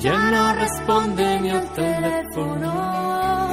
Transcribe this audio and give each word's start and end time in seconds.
Ya 0.00 0.30
no 0.30 0.54
responde 0.54 1.40
mi 1.40 1.50
el 1.50 1.68
teléfono. 1.70 3.48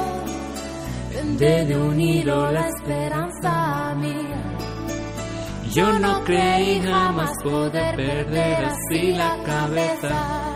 Vende 1.12 1.64
de 1.66 1.76
un 1.76 2.00
hilo 2.00 2.52
la 2.52 2.68
esperanza 2.68 3.94
mía. 3.96 4.42
Yo 5.72 5.98
no 5.98 6.24
creí 6.24 6.80
jamás 6.80 7.32
poder 7.42 7.96
perder 7.96 8.64
así 8.64 9.12
la 9.12 9.36
cabeza 9.44 10.49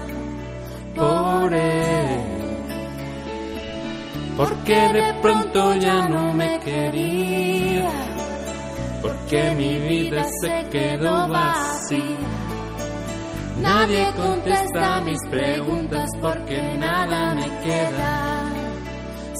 por 0.95 1.53
él. 1.53 2.35
Porque 4.37 4.75
de 4.75 5.15
pronto 5.23 5.75
ya 5.77 6.09
no 6.09 6.33
me 6.33 6.59
quería. 6.61 7.91
Porque 9.01 9.55
mi 9.57 9.79
vida 9.79 10.25
se 10.41 10.69
quedó 10.71 11.29
vacía. 11.29 12.45
Nadie 13.61 14.13
contesta 14.17 15.01
mis 15.03 15.21
preguntas 15.31 16.11
porque 16.21 16.61
nada 16.77 17.35
me 17.35 17.49
queda 17.65 18.45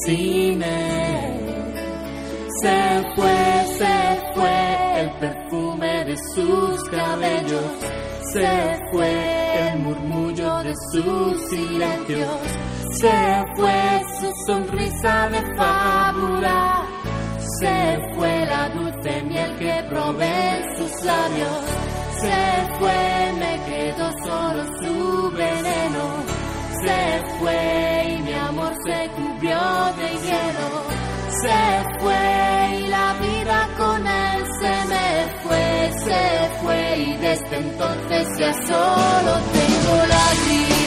sin 0.07 0.63
él. 0.63 1.45
Se 2.63 3.03
fue, 3.17 3.67
se 3.77 4.33
fue 4.35 5.01
el 5.01 5.11
perfume 5.19 6.05
de 6.05 6.17
sus 6.35 6.85
cabellos. 6.89 8.04
Se 8.35 8.81
fue 8.91 9.69
el 9.69 9.79
murmullo 9.79 10.65
de 10.65 10.75
sus 10.91 11.51
silencios. 11.51 12.41
Se 12.99 13.45
fue 13.55 14.03
su 14.19 14.33
sonrisa 14.45 15.29
de 15.29 15.57
fábula. 15.57 16.83
Se 17.61 17.97
fue 18.17 18.45
la 18.47 18.69
dulce 18.71 19.23
miel 19.23 19.57
que 19.57 19.87
probé 19.89 20.57
en 20.57 20.77
sus 20.77 21.05
labios. 21.05 21.61
Se 22.23 22.77
fue, 22.81 23.33
me 23.39 23.61
quedó 23.67 24.11
solo 24.25 24.65
su 24.83 25.31
veneno. 25.31 26.05
Se 26.83 27.23
fue 27.39 28.17
y 28.19 28.23
mi 28.23 28.33
amor 28.33 28.75
se 28.85 29.11
cubrió 29.11 29.61
de 29.97 30.09
hielo. 30.09 30.69
Se 31.41 31.74
desde 37.35 37.57
entonces 37.57 38.29
ya 38.39 38.53
solo 38.53 39.41
tengo 39.53 40.07
lágrimas. 40.07 40.84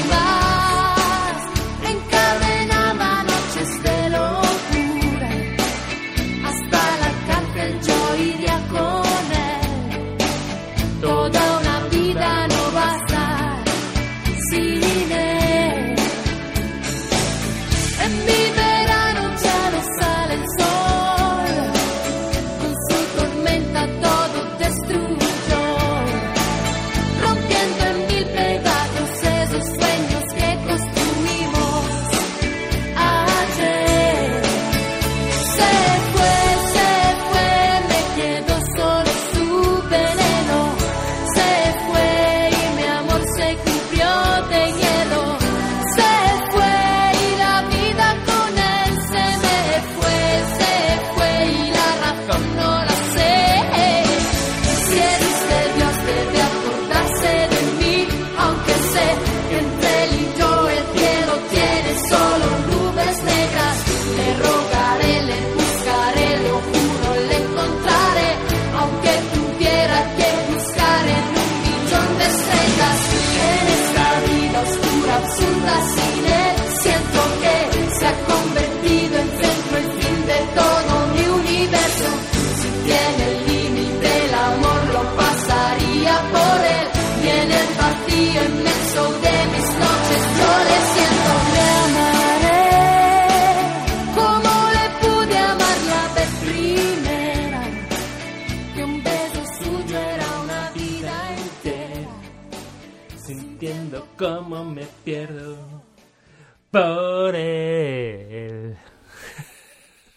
Por 106.71 107.35
él. 107.35 108.77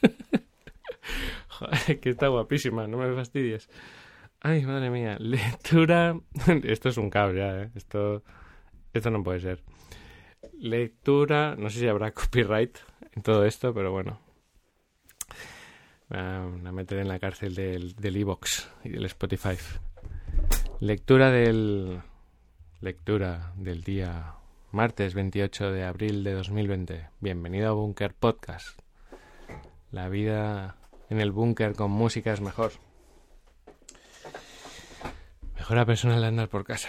Joder, 1.48 2.00
que 2.00 2.10
está 2.10 2.28
guapísima, 2.28 2.86
no 2.86 2.98
me 2.98 3.14
fastidies. 3.14 3.68
Ay, 4.40 4.64
madre 4.64 4.90
mía. 4.90 5.16
Lectura. 5.18 6.18
Esto 6.64 6.88
es 6.88 6.96
un 6.96 7.10
caos 7.10 7.34
ya, 7.34 7.62
¿eh? 7.62 7.70
Esto, 7.74 8.22
esto 8.92 9.10
no 9.10 9.22
puede 9.22 9.40
ser. 9.40 9.62
Lectura. 10.58 11.56
No 11.56 11.68
sé 11.68 11.80
si 11.80 11.88
habrá 11.88 12.12
copyright 12.12 12.78
en 13.12 13.22
todo 13.22 13.44
esto, 13.44 13.74
pero 13.74 13.92
bueno. 13.92 14.18
Van 16.08 16.66
a 16.66 16.72
meter 16.72 16.98
en 16.98 17.08
la 17.08 17.18
cárcel 17.18 17.54
del, 17.54 17.94
del 17.94 18.16
Evox 18.16 18.68
y 18.84 18.88
del 18.90 19.04
Spotify. 19.04 19.56
Lectura 20.80 21.30
del. 21.30 22.00
Lectura 22.80 23.52
del 23.56 23.82
día 23.84 24.39
martes 24.72 25.14
28 25.14 25.72
de 25.72 25.84
abril 25.84 26.22
de 26.22 26.32
2020. 26.32 27.08
Bienvenido 27.18 27.70
a 27.70 27.72
Bunker 27.72 28.14
Podcast. 28.14 28.78
La 29.90 30.08
vida 30.08 30.76
en 31.08 31.20
el 31.20 31.32
búnker 31.32 31.74
con 31.74 31.90
música 31.90 32.32
es 32.32 32.40
mejor. 32.40 32.72
Mejor 35.56 35.78
a 35.78 35.86
persona 35.86 36.16
al 36.16 36.24
andar 36.24 36.48
por 36.48 36.64
casa. 36.64 36.88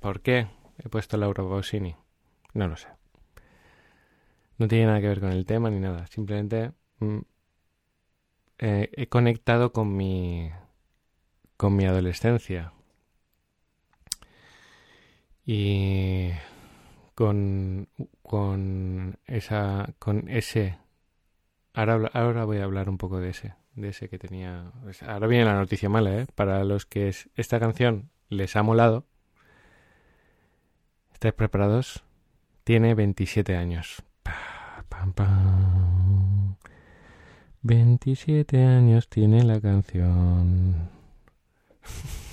¿Por 0.00 0.20
qué 0.20 0.48
he 0.78 0.88
puesto 0.88 1.16
Laura 1.16 1.44
Pausini? 1.44 1.94
No 2.54 2.66
lo 2.66 2.76
sé. 2.76 2.88
No 4.58 4.66
tiene 4.66 4.86
nada 4.86 5.00
que 5.00 5.08
ver 5.08 5.20
con 5.20 5.30
el 5.30 5.46
tema 5.46 5.70
ni 5.70 5.78
nada. 5.78 6.08
Simplemente 6.08 6.72
mm, 6.98 7.18
eh, 8.58 8.90
he 8.92 9.06
conectado 9.06 9.72
con 9.72 9.96
mi 9.96 10.50
con 11.56 11.76
mi 11.76 11.84
adolescencia 11.84 12.72
y 15.46 16.30
con 17.14 17.88
con 18.22 19.16
esa 19.26 19.94
con 19.98 20.28
ese 20.28 20.78
ahora 21.74 22.10
ahora 22.12 22.44
voy 22.44 22.58
a 22.58 22.64
hablar 22.64 22.88
un 22.88 22.98
poco 22.98 23.18
de 23.20 23.30
ese 23.30 23.54
de 23.74 23.88
ese 23.88 24.08
que 24.08 24.18
tenía 24.18 24.72
pues 24.82 25.02
ahora 25.02 25.26
viene 25.26 25.44
la 25.44 25.54
noticia 25.54 25.88
mala 25.88 26.14
¿eh? 26.20 26.26
para 26.34 26.64
los 26.64 26.86
que 26.86 27.08
es- 27.08 27.28
esta 27.36 27.58
canción 27.60 28.10
les 28.28 28.54
ha 28.56 28.62
molado 28.62 29.06
¿estáis 31.12 31.34
preparados? 31.34 32.02
tiene 32.64 32.94
27 32.94 33.56
años 33.56 34.02
Pa, 34.22 34.84
pam, 34.88 35.12
pam. 35.12 36.56
27 37.62 38.62
años 38.64 39.08
tiene 39.08 39.44
la 39.44 39.60
canción 39.60 40.88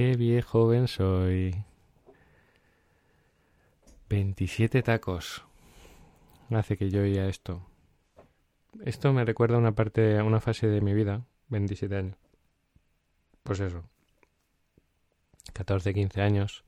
Qué 0.00 0.16
viejo 0.16 0.62
joven 0.62 0.88
soy. 0.88 1.62
27 4.08 4.82
tacos. 4.82 5.44
Hace 6.48 6.78
que 6.78 6.88
yo 6.88 7.02
oía 7.02 7.28
esto. 7.28 7.60
Esto 8.82 9.12
me 9.12 9.26
recuerda 9.26 9.56
a 9.56 9.58
una 9.58 9.74
parte, 9.74 10.18
a 10.18 10.24
una 10.24 10.40
fase 10.40 10.68
de 10.68 10.80
mi 10.80 10.94
vida, 10.94 11.26
27 11.48 11.94
años. 11.94 12.16
Pues 13.42 13.60
eso. 13.60 13.84
14, 15.52 15.92
15 15.92 16.22
años, 16.22 16.64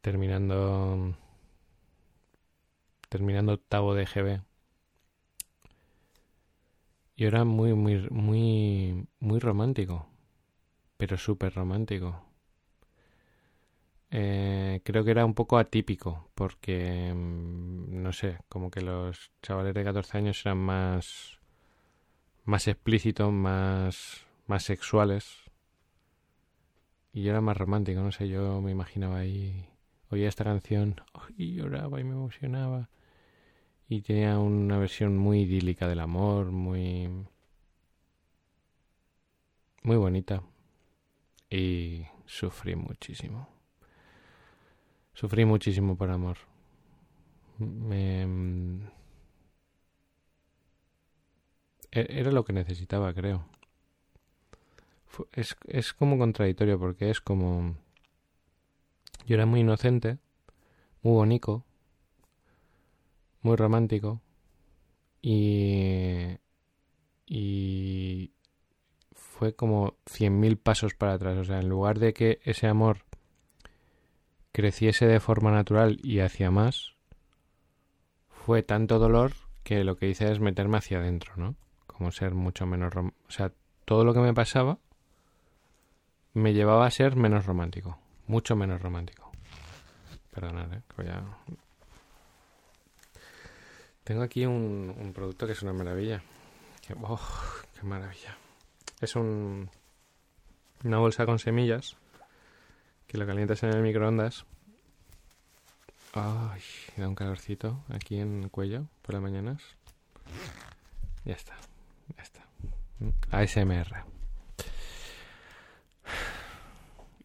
terminando 0.00 1.16
terminando 3.08 3.54
octavo 3.54 3.96
de 3.96 4.04
GB. 4.04 4.42
Y 7.16 7.24
era 7.24 7.44
muy, 7.44 7.74
muy, 7.74 8.08
muy, 8.10 9.08
muy 9.18 9.40
romántico, 9.40 10.09
pero 11.00 11.16
súper 11.16 11.50
romántico. 11.60 12.10
Eh, 14.12 14.80
creo 14.84 15.04
que 15.04 15.12
era 15.12 15.24
un 15.24 15.34
poco 15.34 15.58
atípico, 15.58 16.30
porque, 16.34 17.12
mm, 17.14 18.02
no 18.02 18.12
sé, 18.12 18.38
como 18.48 18.70
que 18.70 18.80
los 18.82 19.30
chavales 19.42 19.74
de 19.74 19.84
14 19.84 20.18
años 20.18 20.44
eran 20.44 20.58
más, 20.58 21.38
más 22.44 22.68
explícitos, 22.68 23.32
más, 23.32 24.26
más 24.46 24.62
sexuales. 24.64 25.24
Y 27.12 27.22
yo 27.22 27.30
era 27.30 27.40
más 27.40 27.56
romántico, 27.56 28.00
no 28.00 28.10
sé, 28.12 28.28
yo 28.28 28.60
me 28.60 28.70
imaginaba 28.72 29.18
ahí, 29.18 29.68
oía 30.10 30.28
esta 30.28 30.44
canción 30.44 31.00
y 31.36 31.54
lloraba 31.54 32.00
y 32.00 32.04
me 32.04 32.12
emocionaba. 32.12 32.88
Y 33.88 34.02
tenía 34.02 34.38
una 34.38 34.78
versión 34.78 35.18
muy 35.18 35.42
idílica 35.42 35.86
del 35.88 36.00
amor, 36.00 36.46
muy... 36.52 37.10
muy 39.82 39.96
bonita. 39.96 40.42
Y 41.50 42.06
sufrí 42.24 42.76
muchísimo. 42.76 43.46
Sufrí 45.14 45.44
muchísimo 45.44 45.96
por 45.96 46.10
amor. 46.10 46.36
Me... 47.60 48.26
e-, 51.92 52.06
Era 52.20 52.32
lo 52.32 52.44
que 52.44 52.52
necesitaba, 52.52 53.14
creo. 53.14 53.46
Es, 55.32 55.56
es 55.66 55.92
como 55.92 56.16
contradictorio 56.18 56.78
porque 56.78 57.10
es 57.10 57.20
como... 57.20 57.76
Yo 59.24 59.34
era 59.36 59.46
muy 59.46 59.60
inocente, 59.60 60.18
muy 61.02 61.14
bonito, 61.14 61.64
muy 63.42 63.56
romántico 63.56 64.20
y, 65.22 66.38
y 67.26 68.32
fue 69.40 69.54
como 69.54 69.94
cien 70.04 70.38
mil 70.38 70.58
pasos 70.58 70.92
para 70.92 71.14
atrás. 71.14 71.38
O 71.38 71.44
sea, 71.44 71.60
en 71.60 71.68
lugar 71.70 71.98
de 71.98 72.12
que 72.12 72.40
ese 72.44 72.66
amor 72.66 73.06
creciese 74.52 75.06
de 75.06 75.18
forma 75.18 75.50
natural 75.50 75.98
y 76.02 76.20
hacia 76.20 76.50
más, 76.50 76.94
fue 78.28 78.62
tanto 78.62 78.98
dolor 78.98 79.32
que 79.62 79.82
lo 79.82 79.96
que 79.96 80.10
hice 80.10 80.30
es 80.30 80.40
meterme 80.40 80.76
hacia 80.76 80.98
adentro, 80.98 81.32
¿no? 81.36 81.56
Como 81.86 82.12
ser 82.12 82.34
mucho 82.34 82.66
menos... 82.66 82.92
O 82.94 83.30
sea, 83.30 83.50
todo 83.86 84.04
lo 84.04 84.12
que 84.12 84.20
me 84.20 84.34
pasaba 84.34 84.76
me 86.34 86.52
llevaba 86.52 86.84
a 86.84 86.90
ser 86.90 87.16
menos 87.16 87.46
romántico, 87.46 87.98
mucho 88.26 88.56
menos 88.56 88.82
romántico. 88.82 89.32
Perdonad, 90.32 90.70
¿eh? 90.74 90.82
Que 90.94 91.04
ya... 91.06 91.24
Tengo 94.04 94.20
aquí 94.20 94.44
un, 94.44 95.12
producto 95.14 95.46
que 95.46 95.52
es 95.52 95.62
una 95.62 95.72
maravilla. 95.72 96.22
Oh, 97.02 97.18
¡Qué 97.74 97.86
maravilla! 97.86 98.36
Es 99.00 99.16
un, 99.16 99.70
una 100.84 100.98
bolsa 100.98 101.26
con 101.26 101.38
semillas 101.38 101.96
que 103.06 103.18
lo 103.18 103.26
calientas 103.26 103.62
en 103.62 103.70
el 103.70 103.82
microondas. 103.82 104.44
¡Ay! 106.12 106.60
Da 106.96 107.08
un 107.08 107.14
calorcito 107.14 107.82
aquí 107.88 108.18
en 108.18 108.44
el 108.44 108.50
cuello 108.50 108.86
por 109.02 109.14
las 109.14 109.22
mañanas. 109.22 109.62
Ya 111.24 111.34
está. 111.34 111.56
Ya 112.16 112.22
está. 112.22 112.46
ASMR. 113.30 114.04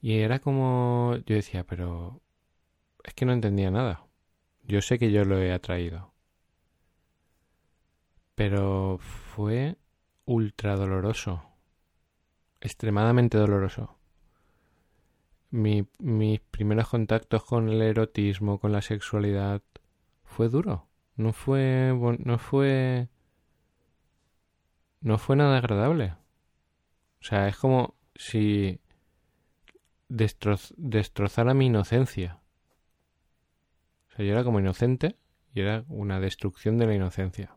Y 0.01 0.19
era 0.19 0.39
como. 0.39 1.15
Yo 1.25 1.35
decía, 1.35 1.63
pero. 1.63 2.21
Es 3.03 3.13
que 3.13 3.25
no 3.25 3.33
entendía 3.33 3.71
nada. 3.71 4.05
Yo 4.63 4.81
sé 4.81 4.97
que 4.97 5.11
yo 5.11 5.25
lo 5.25 5.39
he 5.39 5.51
atraído. 5.51 6.13
Pero 8.35 8.99
fue 8.99 9.77
ultra 10.25 10.75
doloroso. 10.75 11.54
Extremadamente 12.65 13.37
doloroso. 13.37 13.95
Mi, 15.51 15.87
mis 15.99 16.39
primeros 16.39 16.89
contactos 16.89 17.43
con 17.43 17.69
el 17.69 17.79
erotismo, 17.79 18.59
con 18.59 18.71
la 18.71 18.81
sexualidad, 18.81 19.61
fue 20.23 20.49
duro. 20.49 20.87
No 21.15 21.31
fue. 21.31 21.93
No 22.23 22.39
fue. 22.39 23.07
No 24.99 25.19
fue 25.19 25.35
nada 25.35 25.59
agradable. 25.59 26.15
O 27.21 27.23
sea, 27.23 27.47
es 27.47 27.55
como 27.55 27.93
si 28.15 28.81
destroz, 30.09 30.73
destrozara 30.75 31.53
mi 31.53 31.67
inocencia. 31.67 32.41
O 34.09 34.15
sea, 34.15 34.25
yo 34.25 34.31
era 34.31 34.43
como 34.43 34.59
inocente 34.59 35.17
y 35.53 35.61
era 35.61 35.85
una 35.87 36.19
destrucción 36.19 36.79
de 36.79 36.87
la 36.87 36.95
inocencia. 36.95 37.55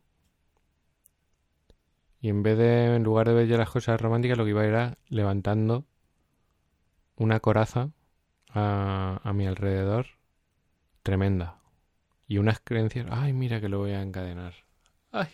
Y 2.20 2.28
en 2.30 2.42
vez 2.42 2.58
de, 2.58 2.96
en 2.96 3.04
lugar 3.04 3.28
de 3.28 3.34
ver 3.34 3.46
ya 3.48 3.56
las 3.56 3.70
cosas 3.70 4.00
románticas, 4.00 4.36
lo 4.38 4.44
que 4.44 4.50
iba 4.50 4.64
era 4.64 4.98
levantando 5.08 5.84
una 7.16 7.40
coraza 7.40 7.90
a, 8.50 9.20
a 9.22 9.32
mi 9.32 9.46
alrededor 9.46 10.06
tremenda. 11.02 11.58
Y 12.26 12.38
unas 12.38 12.60
creencias, 12.60 13.06
ay, 13.10 13.32
mira 13.32 13.60
que 13.60 13.68
lo 13.68 13.78
voy 13.78 13.92
a 13.92 14.02
encadenar. 14.02 14.54
Ay. 15.12 15.28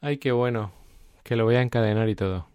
Ay, 0.00 0.18
qué 0.18 0.32
bueno. 0.32 0.72
Que 1.22 1.36
lo 1.36 1.44
voy 1.44 1.56
a 1.56 1.62
encadenar 1.62 2.08
y 2.08 2.14
todo. 2.14 2.48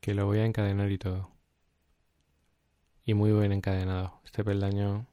Que 0.00 0.14
lo 0.14 0.26
voy 0.26 0.38
a 0.38 0.44
encadenar 0.44 0.90
y 0.90 0.98
todo. 0.98 1.30
Y 3.04 3.14
muy 3.14 3.32
bien 3.32 3.52
encadenado. 3.52 4.20
Este 4.24 4.42
peldaño 4.44 5.06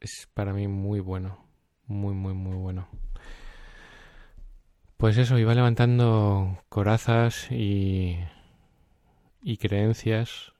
es 0.00 0.28
para 0.34 0.52
mí 0.52 0.68
muy 0.68 1.00
bueno. 1.00 1.46
Muy, 1.86 2.14
muy, 2.14 2.34
muy 2.34 2.56
bueno. 2.56 2.88
Pues 4.96 5.16
eso, 5.16 5.38
iba 5.38 5.54
levantando 5.54 6.62
corazas 6.68 7.50
y, 7.50 8.18
y 9.42 9.56
creencias 9.56 10.52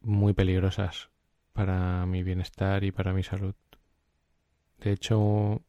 muy 0.00 0.32
peligrosas 0.32 1.10
para 1.52 2.06
mi 2.06 2.22
bienestar 2.22 2.84
y 2.84 2.92
para 2.92 3.12
mi 3.12 3.22
salud. 3.22 3.54
De 4.78 4.92
hecho, 4.92 5.62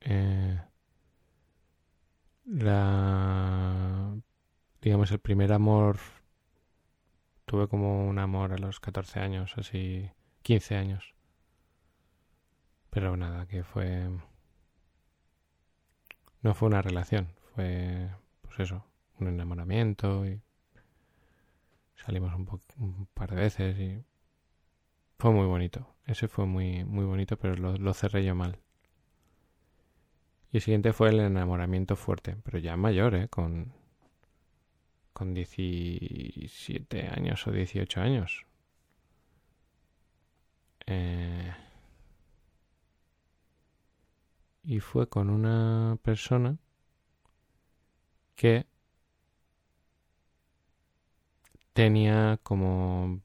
eh, 0.00 0.60
la 2.46 4.16
digamos 4.80 5.10
el 5.10 5.18
primer 5.18 5.52
amor 5.52 5.98
tuve 7.44 7.68
como 7.68 8.06
un 8.08 8.18
amor 8.18 8.52
a 8.52 8.58
los 8.58 8.80
14 8.80 9.20
años, 9.20 9.54
así 9.56 10.10
15 10.44 10.76
años. 10.76 11.14
Pero 12.90 13.16
nada, 13.16 13.46
que 13.46 13.64
fue 13.64 14.08
no 16.42 16.54
fue 16.54 16.68
una 16.68 16.82
relación, 16.82 17.28
fue 17.54 18.10
pues 18.42 18.60
eso, 18.60 18.84
un 19.18 19.28
enamoramiento 19.28 20.26
y 20.26 20.42
salimos 21.96 22.34
un, 22.34 22.60
un 22.78 23.06
par 23.14 23.30
de 23.30 23.36
veces 23.36 23.78
y 23.80 24.04
fue 25.18 25.32
muy 25.32 25.46
bonito. 25.46 25.94
Ese 26.06 26.28
fue 26.28 26.44
muy, 26.44 26.84
muy 26.84 27.06
bonito, 27.06 27.38
pero 27.38 27.56
lo, 27.56 27.76
lo, 27.78 27.94
cerré 27.94 28.24
yo 28.24 28.34
mal. 28.34 28.58
Y 30.52 30.58
el 30.58 30.62
siguiente 30.62 30.92
fue 30.92 31.08
el 31.08 31.20
enamoramiento 31.20 31.96
fuerte, 31.96 32.36
pero 32.44 32.58
ya 32.58 32.76
mayor, 32.76 33.14
¿eh? 33.14 33.28
Con, 33.28 33.72
con 35.14 35.32
17 35.32 37.08
años 37.08 37.46
o 37.46 37.52
18 37.52 38.00
años. 38.02 38.44
Eh, 40.86 41.52
y 44.64 44.80
fue 44.80 45.08
con 45.08 45.30
una 45.30 45.98
persona 46.02 46.58
que 48.36 48.66
tenía 51.72 52.38
como 52.42 53.20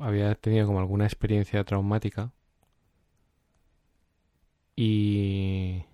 había 0.00 0.34
tenido 0.36 0.66
como 0.66 0.78
alguna 0.80 1.04
experiencia 1.04 1.64
traumática. 1.64 2.32
Y 4.76 5.84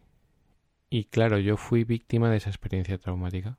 y 0.90 1.04
claro 1.06 1.38
yo 1.38 1.56
fui 1.56 1.84
víctima 1.84 2.30
de 2.30 2.36
esa 2.36 2.50
experiencia 2.50 2.98
traumática 2.98 3.58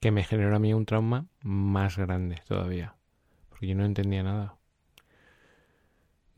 que 0.00 0.10
me 0.10 0.24
generó 0.24 0.56
a 0.56 0.58
mí 0.58 0.72
un 0.74 0.86
trauma 0.86 1.26
más 1.42 1.96
grande 1.98 2.36
todavía 2.46 2.94
porque 3.48 3.66
yo 3.66 3.74
no 3.74 3.84
entendía 3.84 4.22
nada 4.22 4.59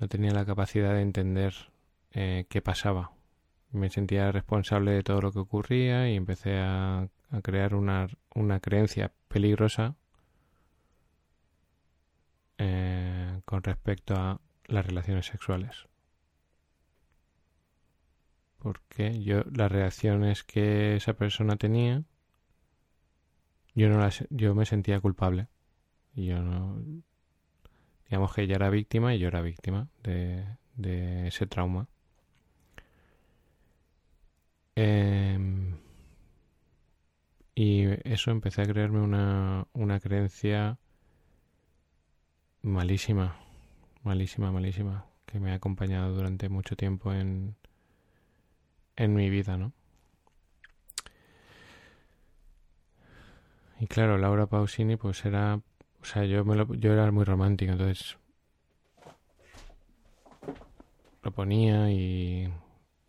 no 0.03 0.09
tenía 0.09 0.33
la 0.33 0.45
capacidad 0.45 0.93
de 0.95 1.01
entender 1.01 1.55
eh, 2.11 2.47
qué 2.49 2.61
pasaba 2.61 3.13
me 3.71 3.89
sentía 3.89 4.33
responsable 4.33 4.91
de 4.91 5.05
todo 5.05 5.21
lo 5.21 5.33
que 5.33 5.39
ocurría 5.39 6.11
y 6.11 6.17
empecé 6.17 6.59
a, 6.59 7.09
crear 7.43 7.77
una, 7.77 8.09
una 8.35 8.59
creencia 8.59 9.13
peligrosa 9.29 9.95
eh, 12.59 13.41
con 13.45 13.63
respecto 13.63 14.15
a 14.17 14.41
las 14.67 14.85
relaciones 14.85 15.27
sexuales. 15.27 15.87
porque 18.59 19.23
yo 19.23 19.43
las 19.53 19.71
reacciones 19.71 20.43
que 20.43 20.97
esa 20.97 21.15
persona 21.15 21.57
tenía 21.57 22.03
yo 23.75 23.89
no 23.89 23.99
las 23.99 24.25
yo 24.31 24.55
me 24.55 24.67
sentía 24.67 25.01
culpable 25.01 25.49
yo 26.15 26.43
no 26.43 26.83
digamos 28.13 28.35
que 28.35 28.43
ella 28.43 28.57
era 28.57 28.69
víctima 28.69 29.15
y 29.15 29.19
yo 29.19 29.29
era 29.29 29.41
víctima 29.41 29.89
de, 30.03 30.45
ese 31.27 31.47
trauma 31.47 31.89
Em, 34.77 35.79
y 37.55 37.85
eso 38.05 38.31
empecé 38.31 38.61
a 38.63 38.67
creerme 38.67 39.01
una, 39.01 39.67
una 39.73 39.99
creencia 39.99 40.79
malísima, 42.63 43.37
malísima, 44.03 44.53
malísima, 44.53 45.07
que 45.27 45.41
me 45.41 45.53
ha 45.53 45.55
acompañado 45.55 46.15
durante 46.15 46.49
mucho 46.51 46.77
tiempo 46.77 47.13
en, 47.15 47.57
en 48.97 49.15
mi 49.15 49.31
vida, 49.31 49.57
¿no? 49.57 49.73
Y 53.83 53.87
claro, 53.89 54.17
Laura 54.17 54.47
Pausini 54.47 54.97
pues 54.97 55.25
era, 55.25 55.61
o 56.03 56.05
sea, 56.05 56.25
yo, 56.25 56.45
me 56.45 56.57
lo, 56.57 56.75
yo 56.75 56.93
era 56.93 57.11
muy 57.11 57.25
romántico, 57.25 57.73
entonces 57.73 58.19
lo 61.23 61.31
ponía 61.31 61.91
y 61.91 62.53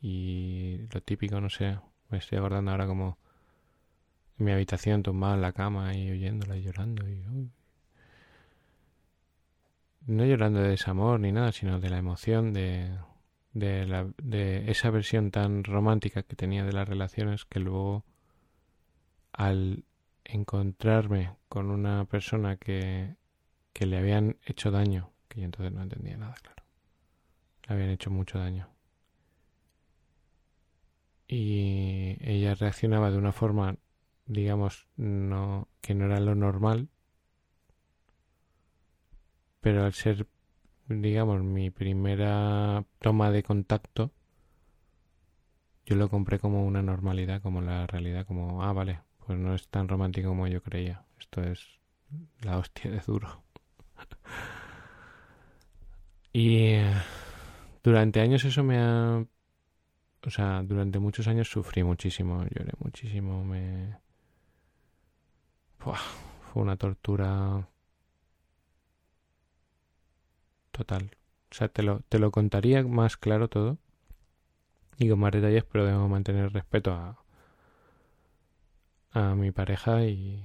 y 0.03 0.85
lo 0.91 1.01
típico, 1.01 1.39
no 1.39 1.49
sé, 1.49 1.79
me 2.09 2.17
estoy 2.17 2.37
acordando 2.37 2.71
ahora 2.71 2.85
como 2.87 3.17
en 4.37 4.45
mi 4.45 4.51
habitación 4.51 5.01
tumbado 5.01 5.35
en 5.35 5.41
la 5.41 5.53
cama 5.53 5.95
y 5.95 6.11
oyéndola 6.11 6.57
y 6.57 6.61
llorando 6.61 7.07
y 7.09 7.23
no 10.05 10.25
llorando 10.25 10.59
de 10.59 10.67
desamor 10.67 11.21
ni 11.21 11.31
nada, 11.31 11.53
sino 11.53 11.79
de 11.79 11.89
la 11.89 11.99
emoción 11.99 12.51
de, 12.51 12.97
de, 13.53 13.85
la, 13.87 14.09
de 14.21 14.69
esa 14.69 14.89
versión 14.89 15.31
tan 15.31 15.63
romántica 15.63 16.23
que 16.23 16.35
tenía 16.35 16.65
de 16.65 16.73
las 16.73 16.89
relaciones 16.89 17.45
que 17.45 17.61
luego 17.61 18.03
al 19.31 19.85
encontrarme 20.25 21.35
con 21.49 21.69
una 21.71 22.05
persona 22.05 22.57
que, 22.57 23.15
que 23.73 23.85
le 23.85 23.97
habían 23.97 24.37
hecho 24.45 24.71
daño, 24.71 25.11
que 25.27 25.41
yo 25.41 25.45
entonces 25.45 25.71
no 25.73 25.81
entendía 25.83 26.17
nada, 26.17 26.35
claro, 26.41 26.63
le 27.67 27.73
habían 27.73 27.89
hecho 27.89 28.11
mucho 28.11 28.39
daño. 28.39 28.69
Y 31.27 32.17
ella 32.21 32.53
reaccionaba 32.55 33.09
de 33.09 33.17
una 33.17 33.31
forma, 33.31 33.77
digamos, 34.25 34.87
no 34.97 35.67
que 35.81 35.95
no 35.95 36.05
era 36.05 36.19
lo 36.19 36.35
normal, 36.35 36.89
pero 39.61 39.85
al 39.85 39.93
ser, 39.93 40.27
digamos, 40.89 41.41
mi 41.43 41.69
primera 41.71 42.85
toma 42.99 43.31
de 43.31 43.43
contacto, 43.43 44.11
yo 45.85 45.95
lo 45.95 46.09
compré 46.09 46.39
como 46.39 46.65
una 46.65 46.81
normalidad, 46.81 47.41
como 47.41 47.61
la 47.61 47.87
realidad, 47.87 48.25
como, 48.25 48.63
ah, 48.63 48.73
vale, 48.73 49.01
pues 49.25 49.39
no 49.39 49.55
es 49.55 49.67
tan 49.67 49.87
romántico 49.87 50.29
como 50.29 50.47
yo 50.47 50.61
creía. 50.61 51.05
Esto 51.19 51.41
es 51.43 51.79
la 52.41 52.57
hostia 52.57 52.91
de 52.91 52.99
duro. 52.99 53.43
y 56.33 56.57
eh, 56.57 56.93
durante 57.83 58.21
años 58.21 58.43
eso 58.45 58.63
me 58.63 58.77
ha 58.79 59.25
o 60.25 60.29
sea, 60.29 60.63
durante 60.63 60.99
muchos 60.99 61.27
años 61.27 61.49
sufrí 61.49 61.83
muchísimo, 61.83 62.43
lloré 62.45 62.71
muchísimo, 62.79 63.43
me... 63.43 63.97
fue 65.79 66.61
una 66.61 66.77
tortura 66.77 67.67
total. 70.71 71.11
O 71.51 71.55
sea, 71.55 71.67
te 71.67 71.83
lo, 71.83 71.99
te 72.09 72.19
lo 72.19 72.31
contaría 72.31 72.83
más 72.83 73.17
claro 73.17 73.49
todo 73.49 73.77
y 74.97 75.09
con 75.09 75.19
más 75.19 75.33
detalles, 75.33 75.65
pero 75.65 75.85
debo 75.85 76.07
mantener 76.07 76.53
respeto 76.53 76.93
a, 76.93 77.22
a 79.13 79.35
mi 79.35 79.51
pareja 79.51 80.03
y, 80.03 80.43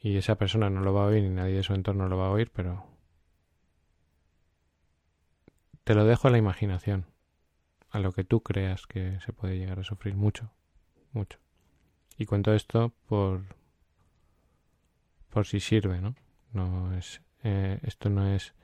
y 0.00 0.16
esa 0.16 0.36
persona 0.36 0.68
no 0.70 0.80
lo 0.80 0.92
va 0.92 1.04
a 1.04 1.06
oír 1.06 1.22
ni 1.22 1.30
nadie 1.30 1.54
de 1.54 1.62
su 1.62 1.74
entorno 1.74 2.08
lo 2.08 2.18
va 2.18 2.26
a 2.26 2.30
oír, 2.30 2.50
pero 2.52 2.84
te 5.84 5.94
lo 5.94 6.04
dejo 6.04 6.28
a 6.28 6.30
la 6.30 6.38
imaginación 6.38 7.06
a 7.90 8.00
lo 8.00 8.12
que 8.12 8.24
tú 8.24 8.42
creas 8.42 8.86
que 8.86 9.18
se 9.20 9.32
puede 9.32 9.56
llegar 9.56 9.78
a 9.78 9.84
sufrir 9.84 10.14
mucho, 10.14 10.52
mucho. 11.12 11.38
Y 12.18 12.26
cuento 12.26 12.52
esto 12.52 12.92
por 13.08 13.56
por 15.30 15.46
si 15.46 15.60
sirve, 15.60 16.00
¿no? 16.00 16.14
No 16.52 16.94
es 16.94 17.22
eh, 17.44 17.78
esto 17.82 18.10
no 18.10 18.26
es 18.26 18.54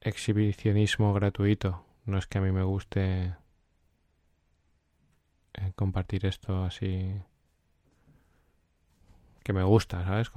exhibicionismo 0.00 1.12
gratuito. 1.14 1.84
No 2.04 2.18
es 2.18 2.26
que 2.26 2.38
a 2.38 2.40
mí 2.40 2.52
me 2.52 2.62
guste 2.62 3.34
eh, 5.54 5.72
compartir 5.74 6.26
esto 6.26 6.64
así 6.64 7.20
que 9.46 9.52
me 9.52 9.62
gusta, 9.62 10.04
¿sabes? 10.04 10.28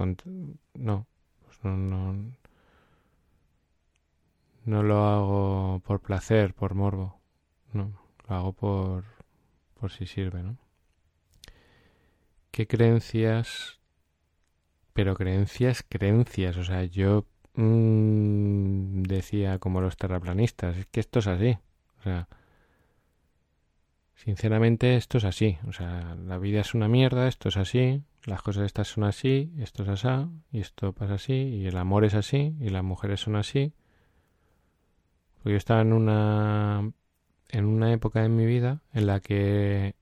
no, 0.74 1.06
pues 1.44 1.64
no, 1.64 1.76
no, 1.76 2.32
no 4.64 4.82
lo 4.84 5.04
hago 5.04 5.82
por 5.84 5.98
placer, 5.98 6.54
por 6.54 6.74
morbo. 6.76 7.20
No, 7.72 7.90
lo 8.28 8.36
hago 8.36 8.52
por, 8.52 9.02
por 9.80 9.90
si 9.90 10.06
sirve, 10.06 10.44
¿no? 10.44 10.58
¿Qué 12.52 12.68
creencias? 12.68 13.80
Pero 14.92 15.16
creencias, 15.16 15.84
creencias. 15.88 16.56
O 16.56 16.62
sea, 16.62 16.84
yo 16.84 17.26
mmm, 17.54 19.02
decía 19.02 19.58
como 19.58 19.80
los 19.80 19.96
terraplanistas, 19.96 20.76
es 20.76 20.86
que 20.86 21.00
esto 21.00 21.18
es 21.18 21.26
así. 21.26 21.58
O 21.98 22.02
sea, 22.04 22.28
sinceramente 24.24 24.96
esto 24.96 25.18
es 25.18 25.24
así. 25.24 25.58
O 25.66 25.72
sea, 25.72 26.16
la 26.26 26.38
vida 26.38 26.60
es 26.60 26.74
una 26.74 26.88
mierda, 26.88 27.28
esto 27.28 27.48
es 27.48 27.56
así, 27.56 28.02
las 28.24 28.42
cosas 28.42 28.64
estas 28.64 28.88
son 28.88 29.04
así, 29.04 29.52
esto 29.58 29.82
es 29.82 29.88
así, 29.88 30.28
y 30.52 30.60
esto 30.60 30.92
pasa 30.92 31.14
así, 31.14 31.32
y 31.32 31.66
el 31.66 31.76
amor 31.76 32.04
es 32.04 32.14
así, 32.14 32.54
y 32.60 32.68
las 32.68 32.84
mujeres 32.84 33.20
son 33.20 33.36
así. 33.36 33.72
Porque 35.36 35.52
yo 35.52 35.56
estaba 35.56 35.80
en 35.80 35.92
una 35.92 36.92
en 37.48 37.64
una 37.64 37.92
época 37.92 38.22
de 38.22 38.28
mi 38.28 38.46
vida 38.46 38.82
en 38.92 39.06
la 39.06 39.20
que 39.20 39.96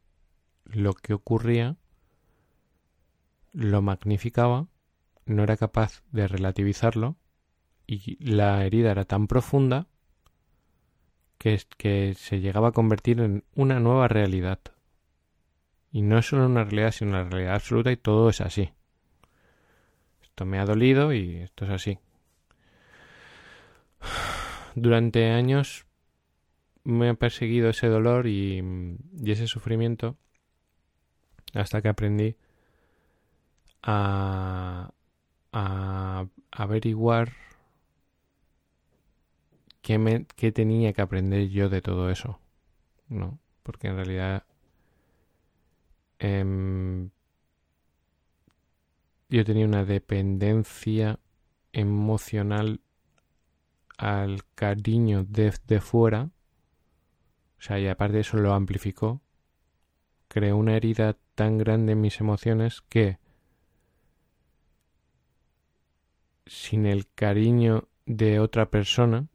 lo 0.64 0.92
que 0.92 1.14
ocurría 1.14 1.76
lo 3.52 3.80
magnificaba, 3.80 4.66
no 5.24 5.42
era 5.42 5.56
capaz 5.56 6.02
de 6.12 6.28
relativizarlo 6.28 7.16
y 7.86 8.22
la 8.22 8.64
herida 8.66 8.90
era 8.90 9.04
tan 9.04 9.26
profunda 9.26 9.86
que, 11.38 11.60
que 11.76 12.14
se 12.14 12.40
llegaba 12.40 12.68
a 12.68 12.72
convertir 12.72 13.20
en 13.20 13.44
una 13.54 13.80
nueva 13.80 14.08
realidad. 14.08 14.60
Y 15.90 16.02
no 16.02 16.18
es 16.18 16.26
solo 16.26 16.46
una 16.46 16.64
realidad, 16.64 16.90
sino 16.90 17.12
una 17.12 17.24
realidad 17.24 17.54
absoluta 17.54 17.90
y 17.90 17.96
todo 17.96 18.28
es 18.28 18.40
así. 18.40 18.72
Esto 20.22 20.44
me 20.44 20.58
ha 20.58 20.64
dolido 20.64 21.12
y 21.12 21.36
esto 21.36 21.64
es 21.64 21.70
así. 21.70 21.98
Durante 24.74 25.30
años 25.30 25.86
me 26.84 27.08
ha 27.08 27.14
perseguido 27.14 27.70
ese 27.70 27.88
dolor 27.88 28.26
y, 28.26 28.62
ese 29.24 29.46
sufrimiento 29.46 30.16
hasta 31.54 31.80
que 31.82 31.88
aprendí 31.88 32.36
a 33.82 34.90
averiguar 36.50 37.32
qué, 39.88 39.96
me, 39.96 40.26
qué 40.36 40.52
tenía 40.52 40.92
que 40.92 41.00
aprender 41.00 41.48
yo 41.48 41.70
de 41.70 41.80
todo 41.80 42.10
eso. 42.10 42.38
No, 43.08 43.38
porque 43.62 43.88
en 43.88 43.96
realidad 43.96 44.44
eh, 46.18 47.08
yo 49.30 49.44
tenía 49.46 49.64
una 49.64 49.86
dependencia 49.86 51.20
emocional 51.72 52.82
al 53.96 54.44
cariño 54.54 55.24
desde 55.26 55.80
fuera 55.80 56.28
o 57.58 57.62
sea, 57.62 57.78
y 57.80 57.88
aparte 57.88 58.16
de 58.16 58.20
eso 58.20 58.36
lo 58.36 58.52
amplificó. 58.52 59.22
Creó 60.28 60.58
una 60.58 60.76
herida 60.76 61.16
tan 61.34 61.56
grande 61.56 61.92
en 61.92 62.02
mis 62.02 62.20
emociones 62.20 62.82
que 62.82 63.18
sin 66.44 66.84
el 66.84 67.10
cariño 67.14 67.88
de 68.04 68.38
otra 68.38 68.70
persona, 68.70 69.28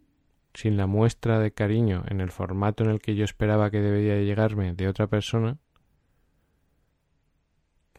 sin 0.54 0.78
la 0.78 0.88
muestra 0.88 1.40
de 1.40 1.52
cariño 1.52 2.04
en 2.08 2.22
el 2.22 2.32
formato 2.32 2.84
en 2.84 2.92
el 2.92 3.00
que 3.02 3.16
yo 3.16 3.26
esperaba 3.26 3.72
que 3.72 3.82
debería 3.82 4.16
llegarme 4.22 4.74
de 4.74 4.88
otra 4.88 5.08
persona, 5.08 5.58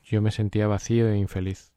yo 0.04 0.20
me 0.22 0.30
sentía 0.30 0.66
vacío 0.66 1.08
e 1.08 1.16
infeliz. 1.18 1.72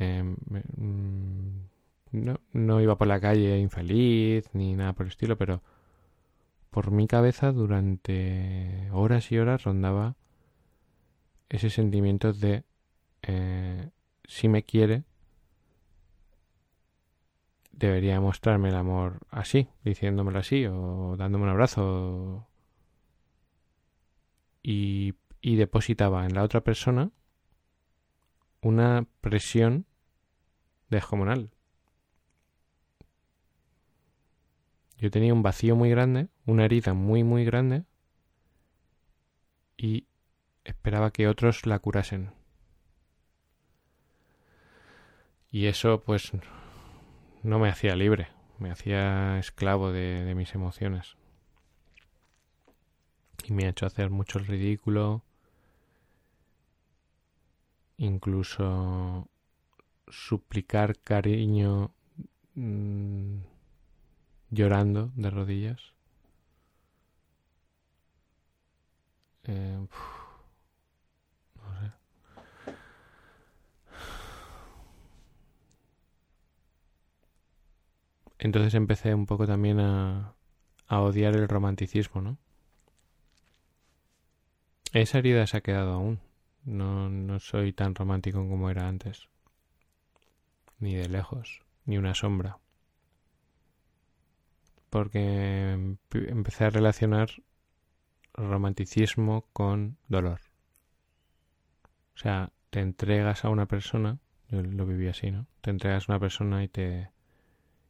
Mm, 0.00 1.66
no, 2.12 2.40
no 2.52 2.80
iba 2.80 2.96
por 2.96 3.08
la 3.08 3.20
calle 3.20 3.58
infeliz 3.58 4.48
ni 4.54 4.74
nada 4.74 4.92
por 4.92 5.06
el 5.06 5.10
estilo, 5.10 5.36
pero 5.36 5.62
por 6.70 6.90
mi 6.90 7.06
cabeza 7.06 7.52
durante 7.52 8.88
horas 8.92 9.32
y 9.32 9.38
horas 9.38 9.64
rondaba 9.64 10.16
ese 11.48 11.70
sentimiento 11.70 12.32
de 12.32 12.64
eh, 13.22 13.90
si 14.24 14.48
me 14.48 14.62
quiere 14.62 15.04
debería 17.78 18.20
mostrarme 18.20 18.70
el 18.70 18.74
amor 18.74 19.20
así, 19.30 19.68
diciéndomelo 19.84 20.40
así 20.40 20.66
o 20.66 21.14
dándome 21.16 21.44
un 21.44 21.50
abrazo 21.50 22.48
y, 24.62 25.14
depositaba 25.42 26.26
en 26.26 26.34
la 26.34 26.42
otra 26.42 26.60
persona 26.60 27.10
una 28.60 29.06
presión 29.20 29.86
descomunal. 30.90 31.50
Yo 34.98 35.10
tenía 35.10 35.32
un 35.32 35.42
vacío 35.42 35.74
muy 35.76 35.90
grande, 35.90 36.28
una 36.44 36.64
herida 36.64 36.92
muy 36.92 37.22
muy 37.22 37.44
grande 37.44 37.84
y 39.76 40.06
esperaba 40.64 41.12
que 41.12 41.28
otros 41.28 41.64
la 41.66 41.78
curasen. 41.78 42.32
Y 45.50 45.66
eso 45.66 46.02
pues 46.02 46.32
no 47.42 47.58
me 47.58 47.68
hacía 47.68 47.96
libre, 47.96 48.28
me 48.58 48.70
hacía 48.70 49.38
esclavo 49.38 49.92
de, 49.92 50.24
de 50.24 50.34
mis 50.34 50.54
emociones. 50.54 51.16
Y 53.42 53.52
me 53.52 53.64
ha 53.64 53.70
hecho 53.70 53.84
hacer 53.84 54.10
mucho 54.10 54.38
el 54.38 54.46
ridículo, 54.46 55.24
incluso 57.98 59.28
suplicar 60.08 60.98
cariño 61.00 61.92
mm, 62.54 63.38
llorando 64.50 65.10
de 65.16 65.30
rodillas. 65.30 65.94
Eh, 69.44 69.78
uf, 69.82 69.98
no 71.56 71.80
sé. 71.80 71.92
Entonces 78.38 78.74
empecé 78.74 79.14
un 79.14 79.26
poco 79.26 79.46
también 79.46 79.80
a, 79.80 80.34
a 80.86 81.00
odiar 81.00 81.34
el 81.34 81.48
romanticismo, 81.48 82.20
¿no? 82.20 82.38
Esa 84.92 85.18
herida 85.18 85.46
se 85.46 85.56
ha 85.56 85.60
quedado 85.60 85.92
aún. 85.92 86.20
No, 86.64 87.08
no 87.08 87.40
soy 87.40 87.72
tan 87.72 87.94
romántico 87.94 88.38
como 88.48 88.70
era 88.70 88.88
antes. 88.88 89.28
Ni 90.78 90.94
de 90.94 91.08
lejos, 91.08 91.62
ni 91.84 91.98
una 91.98 92.14
sombra. 92.14 92.58
Porque 94.90 95.74
empe- 95.76 96.30
empecé 96.30 96.64
a 96.64 96.70
relacionar 96.70 97.30
romanticismo 98.34 99.46
con 99.52 99.98
dolor. 100.08 100.40
O 102.14 102.18
sea, 102.18 102.52
te 102.70 102.80
entregas 102.80 103.44
a 103.44 103.50
una 103.50 103.66
persona, 103.66 104.18
yo 104.48 104.62
lo 104.62 104.86
viví 104.86 105.08
así, 105.08 105.30
¿no? 105.30 105.46
Te 105.60 105.70
entregas 105.70 106.08
a 106.08 106.12
una 106.12 106.20
persona 106.20 106.64
y 106.64 106.68
te 106.68 107.10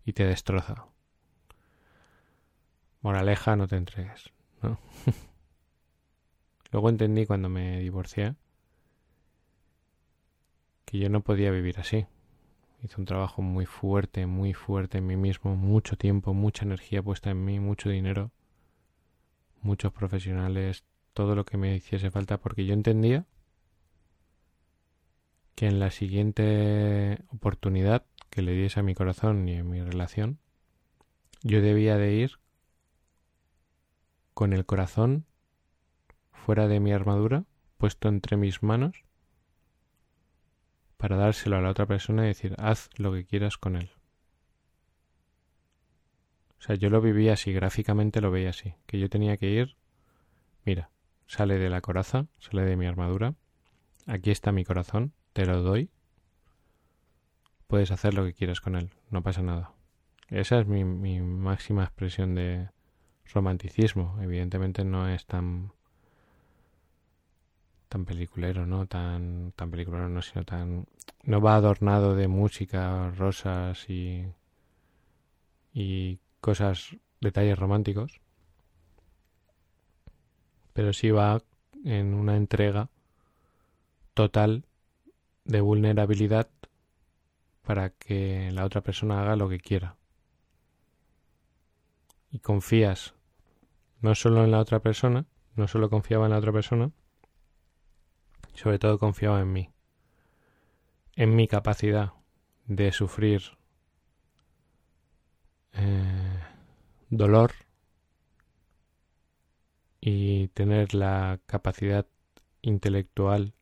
y 0.09 0.15
te 0.15 0.25
destroza. 0.25 0.87
Moraleja, 3.03 3.57
no 3.57 3.69
te 3.69 3.77
entregues, 3.77 4.33
¿no? 4.63 4.79
Luego 6.73 6.89
entendí 6.89 7.27
cuando 7.27 7.51
me 7.51 7.79
divorcié 7.81 8.35
que 10.87 10.99
yo 10.99 11.11
no 11.11 11.21
podía 11.21 11.51
vivir 11.51 11.79
así. 11.79 12.07
Hice 12.83 12.95
un 12.97 13.05
trabajo 13.05 13.43
muy 13.43 13.67
fuerte, 13.67 14.25
muy 14.25 14.55
fuerte 14.55 14.97
en 14.97 15.07
mí 15.07 15.17
mismo, 15.17 15.57
mucho 15.57 15.99
tiempo, 15.99 16.33
mucha 16.33 16.65
energía 16.65 17.03
puesta 17.03 17.29
en 17.29 17.45
mí, 17.45 17.61
mucho 17.61 17.91
dinero, 17.91 18.31
muchos 19.61 19.93
profesionales, 19.93 20.85
todo 21.13 21.35
lo 21.35 21.45
que 21.45 21.59
me 21.59 21.77
hiciese 21.77 22.11
falta, 22.11 22.39
porque 22.39 22.65
yo 22.65 22.73
entendía 22.73 23.27
que 25.55 25.67
en 25.67 25.79
la 25.79 25.91
siguiente 25.91 27.19
oportunidad 27.29 28.07
que 28.31 28.43
le 28.43 28.53
diese 28.53 28.81
a 28.81 28.83
mi 28.83 28.95
corazón 28.95 29.49
y 29.49 29.59
a 29.59 29.65
mi 29.65 29.81
relación, 29.81 30.39
yo 31.43 31.61
debía 31.61 31.97
de 31.97 32.15
ir 32.15 32.33
con 34.35 34.53
el 34.53 34.67
corazón 34.67 35.27
fuera 36.33 36.69
de 36.69 36.81
mi 36.81 36.93
armadura, 36.93 37.45
puesto 37.77 38.09
entre 38.09 38.37
mis 38.37 38.63
manos, 38.63 39.05
para 40.97 41.17
dárselo 41.17 41.57
a 41.57 41.61
la 41.61 41.71
otra 41.71 41.87
persona 41.87 42.25
y 42.25 42.29
decir, 42.29 42.55
haz 42.59 42.91
lo 42.97 43.13
que 43.13 43.25
quieras 43.25 43.57
con 43.57 43.77
él. 43.77 43.91
O 46.59 46.63
sea, 46.63 46.75
yo 46.75 46.91
lo 46.91 47.01
vivía 47.01 47.35
así, 47.35 47.53
gráficamente 47.53 48.21
lo 48.21 48.31
veía 48.31 48.51
así, 48.51 48.75
que 48.87 48.99
yo 48.99 49.09
tenía 49.09 49.37
que 49.37 49.49
ir, 49.49 49.77
mira, 50.65 50.91
sale 51.27 51.59
de 51.59 51.71
la 51.71 51.81
coraza, 51.81 52.27
sale 52.39 52.65
de 52.65 52.77
mi 52.77 52.87
armadura, 52.87 53.35
aquí 54.07 54.31
está 54.31 54.51
mi 54.51 54.65
corazón, 54.65 55.13
te 55.33 55.47
lo 55.47 55.63
doy, 55.63 55.91
puedes 57.69 57.93
hacer 57.93 58.15
lo 58.15 58.25
que 58.25 58.35
quieras 58.35 58.61
con 58.61 58.75
él, 58.75 58.91
no 59.11 59.23
pasa 59.23 59.43
nada. 59.43 59.73
Esa 60.29 60.59
es 60.59 60.67
mi, 60.67 60.85
mi 60.85 61.21
máxima 61.21 61.85
expresión 61.85 62.35
de 62.35 62.69
romanticismo. 63.33 64.19
Evidentemente 64.21 64.85
no 64.85 65.09
es 65.09 65.27
tan 65.27 65.73
tan 67.89 68.05
peliculero, 68.05 68.67
¿no? 68.67 68.87
Tan 68.87 69.53
tan 69.57 69.71
peliculero 69.71 70.09
no, 70.09 70.23
sino 70.23 70.45
tan 70.45 70.87
no 71.25 71.41
va 71.41 71.57
adornado 71.57 72.15
de 72.17 72.29
música, 72.29 73.11
rosas 73.11 73.89
y 73.89 74.27
y 75.73 76.19
cosas, 76.41 76.97
detalles 77.21 77.59
románticos. 77.59 78.21
Pero 80.73 80.93
sí 80.93 81.11
va 81.11 81.43
en 81.85 82.15
una 82.15 82.37
entrega 82.37 82.89
total 84.15 84.65
de 85.45 85.61
vulnerabilidad 85.61 86.49
para 87.69 87.91
que 87.91 88.51
la 88.51 88.65
otra 88.65 88.81
persona 88.81 89.21
haga 89.21 89.37
lo 89.37 89.47
que 89.51 89.61
quiera. 89.61 89.99
Y 92.31 92.39
confías 92.39 93.15
no 94.01 94.15
solo 94.15 94.43
en 94.43 94.53
la 94.53 94.61
otra 94.61 94.81
persona, 94.81 95.27
no 95.55 95.69
solo 95.69 95.91
confiaba 95.91 96.25
en 96.25 96.31
la 96.31 96.39
otra 96.39 96.51
persona, 96.51 96.93
sobre 98.55 98.79
todo 98.79 98.99
confiaba 98.99 99.43
en 99.43 99.53
mí, 99.53 99.71
en 101.15 101.37
mi 101.37 101.47
capacidad 101.47 102.15
de 102.65 102.91
sufrir 102.91 103.43
eh, 105.75 106.41
dolor 107.11 107.53
y 110.01 110.49
tener 110.49 110.95
la 110.95 111.39
capacidad 111.45 112.07
intelectual 112.63 113.53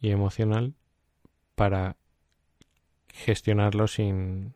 y 0.00 0.10
emocional 0.10 0.76
para 1.56 1.96
gestionarlo 3.16 3.88
sin 3.88 4.54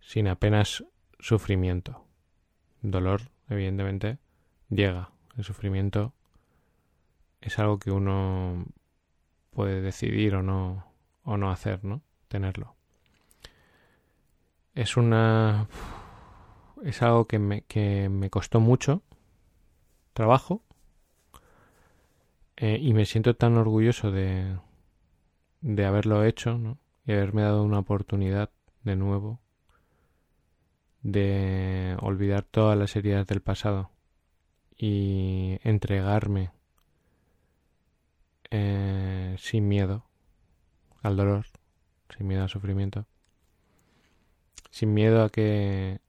sin 0.00 0.28
apenas 0.28 0.84
sufrimiento. 1.18 2.04
Dolor, 2.82 3.30
evidentemente, 3.48 4.18
llega. 4.68 5.10
El 5.36 5.44
sufrimiento 5.44 6.12
es 7.40 7.58
algo 7.58 7.78
que 7.78 7.90
uno 7.90 8.66
puede 9.50 9.80
decidir 9.80 10.34
o 10.36 10.42
no 10.42 10.86
o 11.24 11.36
no 11.36 11.50
hacer, 11.50 11.84
¿no? 11.84 12.02
Tenerlo. 12.28 12.76
Es 14.74 14.96
una 14.96 15.68
es 16.84 17.02
algo 17.02 17.26
que 17.26 17.38
me, 17.38 17.62
que 17.62 18.08
me 18.08 18.28
costó 18.30 18.60
mucho 18.60 19.02
trabajo 20.12 20.62
eh, 22.56 22.78
y 22.80 22.92
me 22.92 23.06
siento 23.06 23.34
tan 23.36 23.56
orgulloso 23.56 24.10
de 24.10 24.58
de 25.62 25.86
haberlo 25.86 26.24
hecho, 26.24 26.58
¿no? 26.58 26.78
Y 27.06 27.12
haberme 27.12 27.42
dado 27.42 27.62
una 27.62 27.78
oportunidad 27.78 28.50
de 28.82 28.96
nuevo 28.96 29.40
de 31.02 31.96
olvidar 32.00 32.44
todas 32.44 32.78
las 32.78 32.96
heridas 32.96 33.26
del 33.26 33.42
pasado 33.42 33.90
y 34.76 35.58
entregarme 35.62 36.50
eh, 38.50 39.36
sin 39.38 39.68
miedo 39.68 40.06
al 41.02 41.16
dolor, 41.16 41.46
sin 42.16 42.26
miedo 42.26 42.42
al 42.42 42.48
sufrimiento, 42.48 43.06
sin 44.70 44.94
miedo 44.94 45.22
a 45.22 45.28
que 45.28 46.00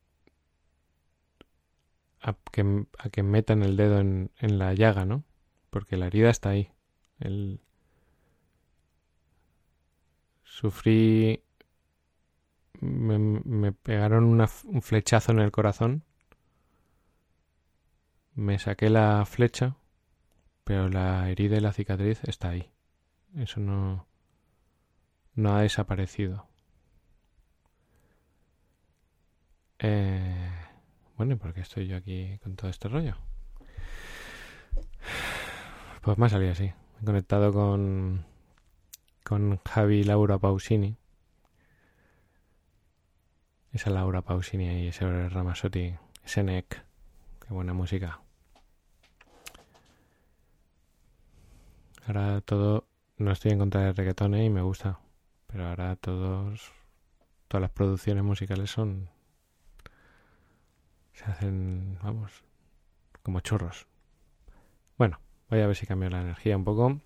a 2.22 2.36
que, 2.52 2.86
a 2.98 3.10
que 3.10 3.24
metan 3.24 3.64
el 3.64 3.78
dedo 3.78 4.00
en, 4.00 4.32
en 4.40 4.58
la 4.58 4.74
llaga, 4.74 5.06
¿no? 5.06 5.24
Porque 5.70 5.98
la 5.98 6.08
herida 6.08 6.30
está 6.30 6.50
ahí. 6.50 6.72
El... 7.20 7.62
Sufrí 10.56 11.44
me, 12.80 13.20
me 13.20 13.74
pegaron 13.74 14.24
una, 14.24 14.50
un 14.64 14.82
flechazo 14.82 15.34
en 15.34 15.40
el 15.40 15.52
corazón. 15.52 16.06
Me 18.36 18.58
saqué 18.58 18.90
la 18.90 19.26
flecha, 19.26 19.76
pero 20.64 20.88
la 20.88 21.30
herida 21.30 21.58
y 21.58 21.60
la 21.60 21.74
cicatriz 21.74 22.24
está 22.24 22.50
ahí. 22.52 22.72
Eso 23.36 23.60
no, 23.60 24.08
no 25.34 25.58
ha 25.58 25.62
desaparecido. 25.62 26.48
Eh, 29.80 30.52
bueno, 31.18 31.34
¿y 31.34 31.36
por 31.36 31.54
qué 31.54 31.60
estoy 31.60 31.88
yo 31.88 31.98
aquí 31.98 32.40
con 32.42 32.56
todo 32.56 32.70
este 32.70 32.88
rollo? 32.88 33.18
Pues 36.02 36.18
me 36.18 36.28
ha 36.28 36.30
salido 36.30 36.54
así. 36.54 36.72
He 37.02 37.06
conectado 37.06 37.52
con, 37.52 38.26
con 39.26 39.60
Javi 39.66 40.06
Laura 40.06 40.38
Pausini 40.38 40.96
esa 43.76 43.90
Laura 43.90 44.22
Pausini 44.22 44.84
y 44.84 44.88
ese 44.88 45.28
Ramasotti, 45.28 45.94
ese 46.24 46.66
qué 46.66 47.54
buena 47.54 47.74
música. 47.74 48.22
Ahora 52.08 52.40
todo, 52.40 52.88
no 53.18 53.32
estoy 53.32 53.52
en 53.52 53.60
contra 53.60 53.82
del 53.82 53.96
reggaetón 53.96 54.34
¿eh? 54.36 54.46
y 54.46 54.50
me 54.50 54.62
gusta, 54.62 55.00
pero 55.48 55.68
ahora 55.68 55.98
todos, 55.98 56.72
todas 57.50 57.64
las 57.64 57.72
producciones 57.72 58.24
musicales 58.24 58.72
son, 58.72 59.10
se 61.12 61.26
hacen, 61.26 62.00
vamos, 62.02 62.46
como 63.24 63.42
chorros. 63.42 63.88
Bueno, 64.98 65.20
voy 65.50 65.60
a 65.60 65.68
ver 65.68 65.76
si 65.76 65.86
cambio 65.86 66.10
la 66.10 66.22
energía 66.22 66.56
un 66.56 66.64
poco. 66.64 67.02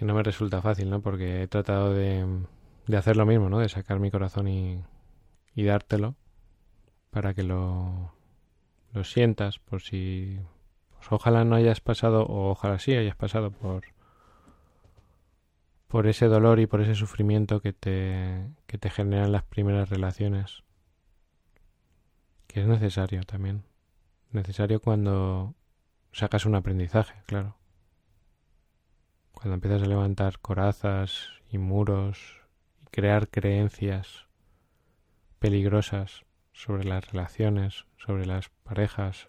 Que 0.00 0.06
no 0.06 0.14
me 0.14 0.22
resulta 0.22 0.62
fácil, 0.62 0.88
¿no? 0.88 1.02
Porque 1.02 1.42
he 1.42 1.46
tratado 1.46 1.92
de, 1.92 2.26
de 2.86 2.96
hacer 2.96 3.18
lo 3.18 3.26
mismo, 3.26 3.50
¿no? 3.50 3.58
De 3.58 3.68
sacar 3.68 4.00
mi 4.00 4.10
corazón 4.10 4.48
y, 4.48 4.82
y 5.54 5.64
dártelo 5.64 6.16
para 7.10 7.34
que 7.34 7.42
lo, 7.42 8.14
lo 8.94 9.04
sientas 9.04 9.58
por 9.58 9.82
si 9.82 10.40
pues 10.94 11.12
ojalá 11.12 11.44
no 11.44 11.54
hayas 11.54 11.82
pasado 11.82 12.22
o 12.22 12.50
ojalá 12.50 12.78
sí 12.78 12.94
hayas 12.94 13.14
pasado 13.14 13.50
por 13.50 13.84
por 15.86 16.06
ese 16.06 16.28
dolor 16.28 16.60
y 16.60 16.66
por 16.66 16.80
ese 16.80 16.94
sufrimiento 16.94 17.60
que 17.60 17.74
te 17.74 18.48
que 18.66 18.78
te 18.78 18.88
generan 18.88 19.32
las 19.32 19.42
primeras 19.42 19.90
relaciones 19.90 20.62
que 22.46 22.62
es 22.62 22.66
necesario 22.66 23.22
también 23.24 23.64
necesario 24.32 24.80
cuando 24.80 25.54
sacas 26.10 26.46
un 26.46 26.54
aprendizaje 26.54 27.20
claro 27.26 27.59
cuando 29.40 29.54
empiezas 29.54 29.82
a 29.84 29.86
levantar 29.86 30.38
corazas 30.40 31.30
y 31.48 31.56
muros 31.56 32.42
y 32.82 32.86
crear 32.90 33.30
creencias 33.30 34.26
peligrosas 35.38 36.26
sobre 36.52 36.84
las 36.84 37.10
relaciones, 37.10 37.86
sobre 37.96 38.26
las 38.26 38.50
parejas, 38.50 39.28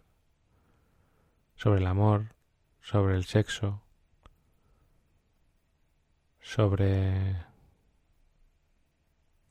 sobre 1.56 1.80
el 1.80 1.88
amor, 1.88 2.36
sobre 2.82 3.15
el 3.15 3.24
sexo, 3.24 3.84
sobre 6.41 7.45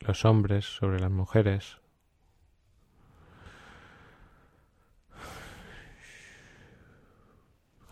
los 0.01 0.27
hombres, 0.27 0.67
sobre 0.67 1.01
las 1.01 1.11
mujeres. 1.11 1.79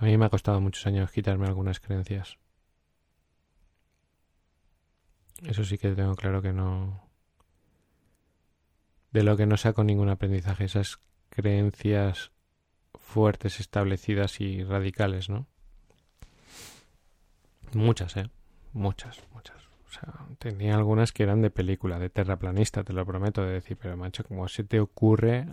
A 0.01 0.05
mí 0.05 0.19
me 0.19 0.27
ha 0.27 0.29
costado 0.29 0.61
muchos 0.61 0.87
años 0.87 1.11
quitarme 1.11 1.47
algunas 1.47 1.81
creencias. 1.81 2.37
Eso 5.45 5.65
sí 5.65 5.79
que 5.79 5.91
tengo 5.93 6.17
claro 6.17 6.43
que 6.43 6.53
no, 6.53 7.09
de 9.13 9.23
lo 9.23 9.37
que 9.37 9.47
no 9.47 9.57
saco 9.57 9.85
ningún 9.85 10.09
aprendizaje, 10.09 10.65
esas 10.65 11.01
creencias 11.31 12.33
fuertes, 12.95 13.61
establecidas 13.61 14.41
y 14.41 14.65
radicales, 14.65 15.29
¿no? 15.29 15.47
Muchas, 17.73 18.17
¿eh? 18.17 18.31
Muchas, 18.73 19.23
muchas. 19.33 19.57
O 19.87 19.91
sea, 19.91 20.15
tenía 20.39 20.75
algunas 20.75 21.13
que 21.13 21.23
eran 21.23 21.41
de 21.41 21.51
película, 21.51 21.99
de 21.99 22.11
terraplanista, 22.11 22.85
te 22.85 22.93
lo 22.93 23.07
prometo, 23.07 23.43
de 23.43 23.53
decir, 23.53 23.79
pero 23.81 23.97
macho, 23.97 24.25
¿cómo 24.25 24.49
se 24.49 24.65
te 24.65 24.81
ocurre 24.81 25.47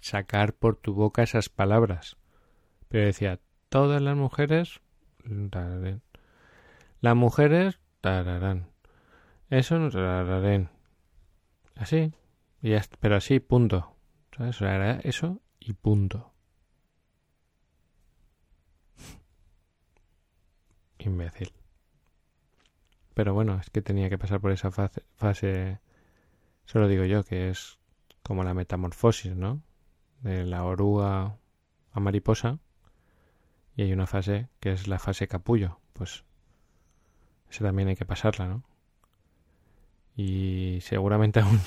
sacar 0.00 0.54
por 0.54 0.76
tu 0.76 0.94
boca 0.94 1.22
esas 1.22 1.48
palabras? 1.48 2.16
Pero 2.88 3.06
decía, 3.06 3.38
todas 3.68 4.02
las 4.02 4.16
mujeres. 4.16 4.80
Las 7.00 7.16
mujeres, 7.16 7.78
tararán. 8.00 8.66
Eso 9.50 9.78
no 9.78 9.90
tararán. 9.90 10.70
Así, 11.74 12.12
y 12.60 12.70
ya, 12.70 12.82
pero 13.00 13.16
así, 13.16 13.40
punto. 13.40 13.96
Eso 15.02 15.40
y 15.58 15.72
punto. 15.72 16.32
Imbécil. 20.98 21.52
Pero 23.14 23.34
bueno, 23.34 23.58
es 23.58 23.70
que 23.70 23.82
tenía 23.82 24.08
que 24.08 24.18
pasar 24.18 24.40
por 24.40 24.52
esa 24.52 24.70
fase, 24.70 25.02
fase, 25.16 25.80
solo 26.66 26.86
digo 26.86 27.04
yo, 27.04 27.24
que 27.24 27.50
es 27.50 27.78
como 28.22 28.44
la 28.44 28.54
metamorfosis, 28.54 29.34
¿no? 29.34 29.62
De 30.20 30.44
la 30.44 30.64
oruga 30.64 31.38
a 31.92 32.00
mariposa. 32.00 32.58
Y 33.74 33.82
hay 33.82 33.92
una 33.92 34.06
fase 34.06 34.48
que 34.60 34.72
es 34.72 34.88
la 34.88 34.98
fase 34.98 35.26
capullo. 35.26 35.80
Pues 35.94 36.24
esa 37.50 37.64
también 37.64 37.88
hay 37.88 37.96
que 37.96 38.04
pasarla, 38.04 38.46
¿no? 38.46 38.67
Y 40.18 40.80
seguramente 40.80 41.38
aún 41.40 41.60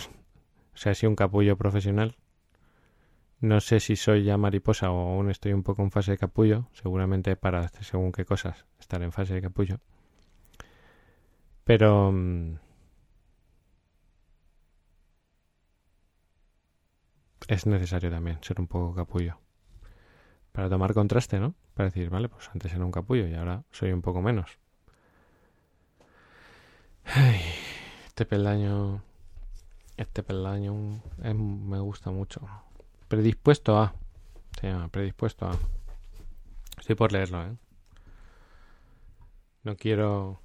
o 0.73 0.77
sea, 0.77 0.93
si 0.93 1.07
un 1.07 1.15
capullo 1.15 1.57
profesional. 1.57 2.17
No 3.39 3.59
sé 3.61 3.79
si 3.79 3.95
soy 3.95 4.23
ya 4.23 4.37
mariposa 4.37 4.91
o 4.91 5.13
aún 5.13 5.29
estoy 5.31 5.53
un 5.53 5.63
poco 5.63 5.81
en 5.81 5.89
fase 5.89 6.11
de 6.11 6.17
capullo. 6.17 6.67
Seguramente 6.73 7.35
para 7.37 7.67
según 7.69 8.11
qué 8.11 8.25
cosas 8.25 8.65
estar 8.77 9.01
en 9.01 9.11
fase 9.13 9.33
de 9.35 9.41
capullo. 9.41 9.79
Pero... 11.63 12.11
Mm, 12.11 12.55
es 17.47 17.65
necesario 17.65 18.09
también 18.11 18.37
ser 18.41 18.59
un 18.59 18.67
poco 18.67 18.93
capullo. 18.93 19.39
Para 20.51 20.69
tomar 20.69 20.93
contraste, 20.93 21.39
¿no? 21.39 21.55
Para 21.73 21.89
decir, 21.89 22.09
vale, 22.09 22.27
pues 22.27 22.49
antes 22.53 22.73
era 22.73 22.83
un 22.83 22.91
capullo 22.91 23.27
y 23.27 23.33
ahora 23.33 23.63
soy 23.71 23.91
un 23.93 24.01
poco 24.01 24.21
menos. 24.21 24.59
Ay, 27.05 27.39
este 28.11 28.25
peldaño 28.25 29.01
este 29.95 30.21
peldaño 30.21 31.01
me 31.23 31.79
gusta 31.79 32.11
mucho. 32.11 32.41
Predispuesto 33.07 33.79
a. 33.79 33.93
Se 34.59 34.67
llama 34.67 34.89
predispuesto 34.89 35.47
a. 35.47 35.57
Estoy 36.77 36.95
por 36.95 37.13
leerlo, 37.13 37.41
¿eh? 37.45 37.55
No 39.63 39.77
quiero. 39.77 40.41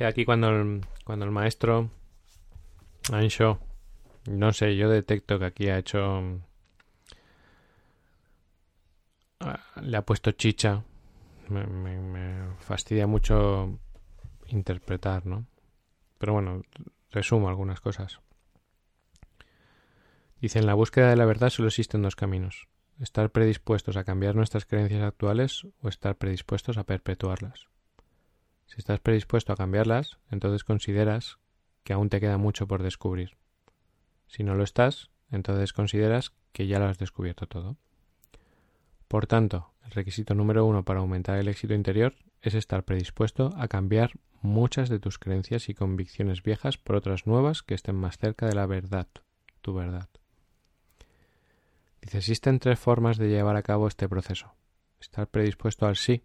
Aquí 0.00 0.24
cuando 0.24 0.50
el, 0.50 0.86
cuando 1.04 1.24
el 1.24 1.32
maestro 1.32 1.90
Ancho, 3.10 3.58
no 4.26 4.52
sé, 4.52 4.76
yo 4.76 4.88
detecto 4.88 5.40
que 5.40 5.46
aquí 5.46 5.68
ha 5.68 5.78
hecho. 5.78 6.40
Ah, 9.40 9.60
le 9.82 9.96
ha 9.96 10.02
puesto 10.02 10.30
chicha. 10.30 10.84
Me 11.50 12.54
fastidia 12.58 13.06
mucho 13.06 13.78
interpretar, 14.48 15.26
¿no? 15.26 15.46
Pero 16.18 16.34
bueno, 16.34 16.62
resumo 17.10 17.48
algunas 17.48 17.80
cosas. 17.80 18.20
Dice, 20.40 20.58
en 20.58 20.66
la 20.66 20.74
búsqueda 20.74 21.10
de 21.10 21.16
la 21.16 21.24
verdad 21.24 21.50
solo 21.50 21.68
existen 21.68 22.02
dos 22.02 22.16
caminos. 22.16 22.68
Estar 23.00 23.30
predispuestos 23.30 23.96
a 23.96 24.04
cambiar 24.04 24.34
nuestras 24.34 24.64
creencias 24.64 25.02
actuales 25.02 25.66
o 25.82 25.88
estar 25.88 26.16
predispuestos 26.16 26.78
a 26.78 26.84
perpetuarlas. 26.84 27.68
Si 28.66 28.76
estás 28.78 29.00
predispuesto 29.00 29.52
a 29.52 29.56
cambiarlas, 29.56 30.18
entonces 30.30 30.64
consideras 30.64 31.38
que 31.84 31.92
aún 31.92 32.08
te 32.08 32.20
queda 32.20 32.36
mucho 32.36 32.66
por 32.66 32.82
descubrir. 32.82 33.36
Si 34.26 34.42
no 34.42 34.54
lo 34.54 34.64
estás, 34.64 35.10
entonces 35.30 35.72
consideras 35.72 36.32
que 36.52 36.66
ya 36.66 36.78
lo 36.78 36.86
has 36.86 36.98
descubierto 36.98 37.46
todo. 37.46 37.76
Por 39.08 39.26
tanto, 39.26 39.72
el 39.86 39.92
requisito 39.92 40.34
número 40.34 40.64
uno 40.64 40.84
para 40.84 41.00
aumentar 41.00 41.38
el 41.38 41.48
éxito 41.48 41.74
interior 41.74 42.14
es 42.42 42.54
estar 42.54 42.84
predispuesto 42.84 43.52
a 43.56 43.68
cambiar 43.68 44.12
muchas 44.42 44.88
de 44.88 44.98
tus 44.98 45.18
creencias 45.18 45.68
y 45.68 45.74
convicciones 45.74 46.42
viejas 46.42 46.76
por 46.76 46.96
otras 46.96 47.26
nuevas 47.26 47.62
que 47.62 47.74
estén 47.74 47.96
más 47.96 48.18
cerca 48.18 48.46
de 48.46 48.54
la 48.54 48.66
verdad, 48.66 49.08
tu 49.60 49.74
verdad. 49.74 50.08
Dice, 52.00 52.18
existen 52.18 52.58
tres 52.58 52.78
formas 52.78 53.16
de 53.16 53.28
llevar 53.28 53.56
a 53.56 53.62
cabo 53.62 53.88
este 53.88 54.08
proceso. 54.08 54.54
Estar 55.00 55.28
predispuesto 55.28 55.86
al 55.86 55.96
sí, 55.96 56.22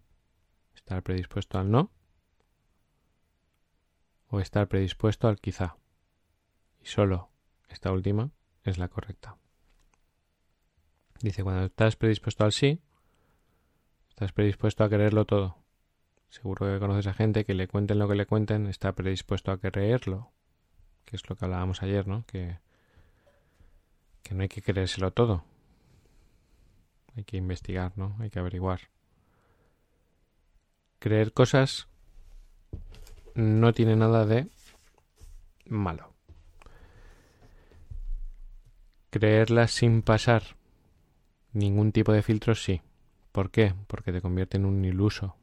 estar 0.76 1.02
predispuesto 1.04 1.58
al 1.58 1.72
no 1.72 1.92
o 4.28 4.40
estar 4.40 4.68
predispuesto 4.68 5.28
al 5.28 5.40
quizá. 5.40 5.78
Y 6.80 6.86
solo 6.86 7.30
esta 7.68 7.92
última 7.92 8.32
es 8.64 8.78
la 8.78 8.88
correcta. 8.88 9.38
Dice, 11.22 11.44
cuando 11.44 11.66
estás 11.66 11.96
predispuesto 11.96 12.44
al 12.44 12.52
sí, 12.52 12.82
estás 14.12 14.32
predispuesto 14.32 14.84
a 14.84 14.90
quererlo 14.90 15.26
todo, 15.26 15.62
Seguro 16.32 16.66
que 16.66 16.80
conoces 16.80 17.08
a 17.08 17.14
gente 17.14 17.44
que 17.44 17.54
le 17.54 17.68
cuenten 17.68 18.00
lo 18.00 18.08
que 18.08 18.16
le 18.16 18.26
cuenten, 18.26 18.68
está 18.68 18.94
predispuesto 18.94 19.52
a 19.52 19.58
creerlo, 19.58 20.32
que 21.04 21.18
es 21.18 21.30
lo 21.30 21.36
que 21.36 21.44
hablábamos 21.44 21.84
ayer, 21.84 22.08
¿no? 22.08 22.26
Que, 22.26 22.58
que 24.24 24.34
no 24.34 24.44
hay 24.44 24.48
que 24.48 24.62
creérselo 24.62 25.12
todo. 25.12 25.44
Hay 27.18 27.26
que 27.26 27.36
investigar, 27.36 27.92
¿no? 27.98 28.16
Hay 28.22 28.30
que 28.30 28.40
averiguar. 28.40 28.80
Creer 31.00 31.34
cosas 31.34 31.90
no 33.36 33.74
tiene 33.74 33.98
nada 33.98 34.26
de 34.26 34.48
malo. 35.66 36.14
Creerlas 39.10 39.72
sin 39.72 40.02
pasar 40.02 40.56
ningún 41.52 41.92
tipo 41.92 42.14
de 42.14 42.22
filtro 42.22 42.56
sí. 42.56 42.82
¿Por 43.32 43.52
qué? 43.52 43.74
Porque 43.88 44.12
te 44.12 44.22
convierte 44.22 44.58
en 44.58 44.66
un 44.66 44.84
iluso, 44.84 45.38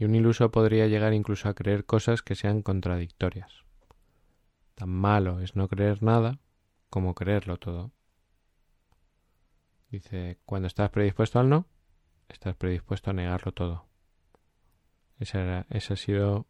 y 0.00 0.06
un 0.06 0.14
iluso 0.14 0.50
podría 0.50 0.86
llegar 0.86 1.12
incluso 1.12 1.48
a 1.48 1.54
creer 1.54 1.84
cosas 1.84 2.22
que 2.22 2.34
sean 2.34 2.62
contradictorias. 2.62 3.64
Tan 4.74 4.88
malo 4.88 5.40
es 5.40 5.56
no 5.56 5.68
creer 5.68 6.02
nada 6.02 6.38
como 6.88 7.14
creerlo 7.14 7.58
todo. 7.58 7.92
Dice, 9.90 10.38
cuando 10.46 10.68
estás 10.68 10.88
predispuesto 10.88 11.38
al 11.38 11.50
no, 11.50 11.66
estás 12.28 12.56
predispuesto 12.56 13.10
a 13.10 13.12
negarlo 13.12 13.52
todo. 13.52 13.88
Ese, 15.18 15.38
era, 15.38 15.66
ha 15.68 15.96
sido 15.96 16.46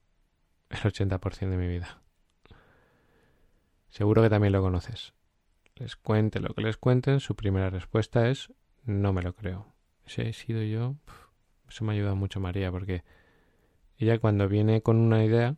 el 0.68 0.79
80% 0.79 1.50
de 1.50 1.57
mi 1.57 1.66
vida. 1.66 2.03
Seguro 3.88 4.22
que 4.22 4.31
también 4.31 4.53
lo 4.53 4.62
conoces. 4.62 5.12
Les 5.74 5.96
cuente 5.96 6.38
lo 6.38 6.55
que 6.55 6.62
les 6.62 6.76
cuenten, 6.76 7.18
su 7.18 7.35
primera 7.35 7.68
respuesta 7.68 8.29
es 8.29 8.53
no 8.85 9.12
me 9.12 9.22
lo 9.22 9.35
creo. 9.35 9.74
Ese 10.11 10.29
he 10.29 10.33
sido 10.33 10.61
yo. 10.64 10.96
Eso 11.68 11.85
me 11.85 11.92
ha 11.92 11.94
ayudado 11.94 12.16
mucho 12.16 12.40
María 12.40 12.73
porque 12.73 13.05
ella 13.96 14.18
cuando 14.18 14.49
viene 14.49 14.83
con 14.83 14.96
una 14.96 15.25
idea, 15.25 15.55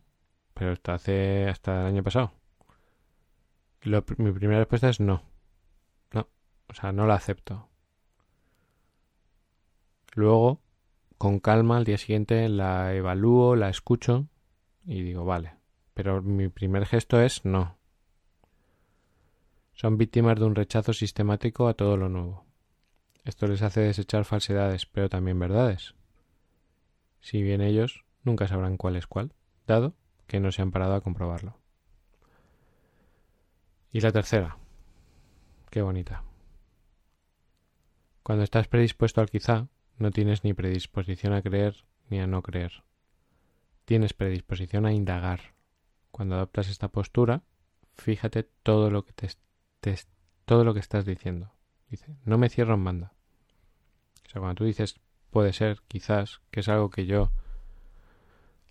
pero 0.53 0.73
hasta 0.73 0.93
hace 0.93 1.49
hasta 1.49 1.81
el 1.81 1.87
año 1.87 2.03
pasado, 2.03 2.33
mi 3.83 4.31
primera 4.31 4.59
respuesta 4.59 4.89
es 4.89 4.99
no. 4.99 5.23
No, 6.11 6.27
o 6.67 6.73
sea, 6.75 6.91
no 6.91 7.07
la 7.07 7.15
acepto. 7.15 7.67
Luego, 10.13 10.61
con 11.17 11.39
calma, 11.39 11.77
al 11.77 11.83
día 11.83 11.97
siguiente 11.97 12.47
la 12.47 12.93
evalúo, 12.93 13.55
la 13.55 13.69
escucho 13.69 14.27
y 14.85 15.01
digo, 15.01 15.25
vale. 15.25 15.55
Pero 15.95 16.21
mi 16.21 16.49
primer 16.49 16.85
gesto 16.85 17.19
es 17.19 17.43
no. 17.43 17.79
Son 19.73 19.97
víctimas 19.97 20.37
de 20.37 20.45
un 20.45 20.53
rechazo 20.53 20.93
sistemático 20.93 21.67
a 21.67 21.73
todo 21.73 21.97
lo 21.97 22.07
nuevo. 22.07 22.52
Esto 23.23 23.47
les 23.47 23.61
hace 23.61 23.81
desechar 23.81 24.25
falsedades, 24.25 24.85
pero 24.85 25.09
también 25.09 25.39
verdades. 25.39 25.95
Si 27.21 27.41
bien 27.41 27.61
ellos 27.61 28.03
nunca 28.23 28.47
sabrán 28.47 28.77
cuál 28.77 28.95
es 28.95 29.07
cuál, 29.07 29.33
dado 29.65 29.95
que 30.27 30.39
no 30.39 30.51
se 30.51 30.61
han 30.61 30.71
parado 30.71 30.95
a 30.95 31.01
comprobarlo. 31.01 31.57
Y 33.91 34.01
la 34.01 34.11
tercera. 34.11 34.57
Qué 35.69 35.81
bonita. 35.81 36.23
Cuando 38.23 38.43
estás 38.43 38.67
predispuesto 38.67 39.21
al 39.21 39.29
quizá, 39.29 39.67
no 39.97 40.11
tienes 40.11 40.43
ni 40.43 40.53
predisposición 40.53 41.33
a 41.33 41.41
creer 41.41 41.85
ni 42.09 42.19
a 42.19 42.27
no 42.27 42.41
creer. 42.41 42.83
Tienes 43.85 44.13
predisposición 44.13 44.85
a 44.85 44.93
indagar. 44.93 45.53
Cuando 46.11 46.35
adoptas 46.35 46.69
esta 46.69 46.87
postura, 46.87 47.43
fíjate 47.95 48.43
todo 48.43 48.89
lo 48.89 49.05
que 49.05 49.13
te, 49.13 49.29
te 49.79 49.97
todo 50.45 50.63
lo 50.63 50.73
que 50.73 50.79
estás 50.79 51.05
diciendo. 51.05 51.53
Dice, 51.89 52.15
no 52.25 52.37
me 52.37 52.49
cierro 52.49 52.73
en 52.73 52.83
banda. 52.83 53.12
Sea, 54.33 54.39
cuando 54.39 54.55
tú 54.55 54.63
dices 54.65 54.99
puede 55.29 55.53
ser, 55.53 55.81
quizás, 55.87 56.41
que 56.49 56.61
es 56.61 56.69
algo 56.69 56.89
que 56.89 57.05
yo 57.05 57.31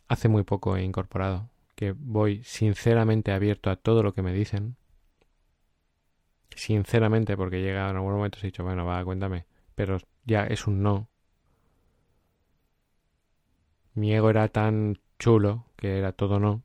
hace 0.08 0.28
muy 0.28 0.42
poco 0.42 0.76
he 0.76 0.82
incorporado, 0.82 1.50
que 1.76 1.92
voy 1.92 2.42
sinceramente 2.42 3.32
abierto 3.32 3.70
a 3.70 3.76
todo 3.76 4.02
lo 4.02 4.12
que 4.12 4.22
me 4.22 4.32
dicen, 4.32 4.76
sinceramente, 6.54 7.36
porque 7.36 7.62
llega 7.62 7.88
en 7.88 7.96
algún 7.96 8.14
momento 8.14 8.38
he 8.42 8.46
dicho, 8.46 8.64
bueno, 8.64 8.84
va, 8.84 9.04
cuéntame, 9.04 9.46
pero 9.76 9.98
ya 10.24 10.46
es 10.46 10.66
un 10.66 10.82
no. 10.82 11.08
Mi 13.94 14.12
ego 14.14 14.30
era 14.30 14.48
tan 14.48 14.98
chulo 15.18 15.66
que 15.76 15.98
era 15.98 16.12
todo 16.12 16.40
no. 16.40 16.62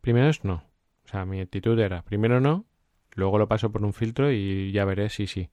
primero 0.00 0.28
es 0.28 0.44
no. 0.44 0.64
O 1.04 1.08
sea, 1.08 1.24
mi 1.24 1.40
actitud 1.40 1.78
era 1.78 2.02
primero 2.02 2.40
no, 2.40 2.64
luego 3.14 3.38
lo 3.38 3.48
paso 3.48 3.72
por 3.72 3.84
un 3.84 3.92
filtro 3.92 4.30
y 4.30 4.70
ya 4.72 4.84
veré 4.84 5.10
si 5.10 5.26
sí. 5.26 5.50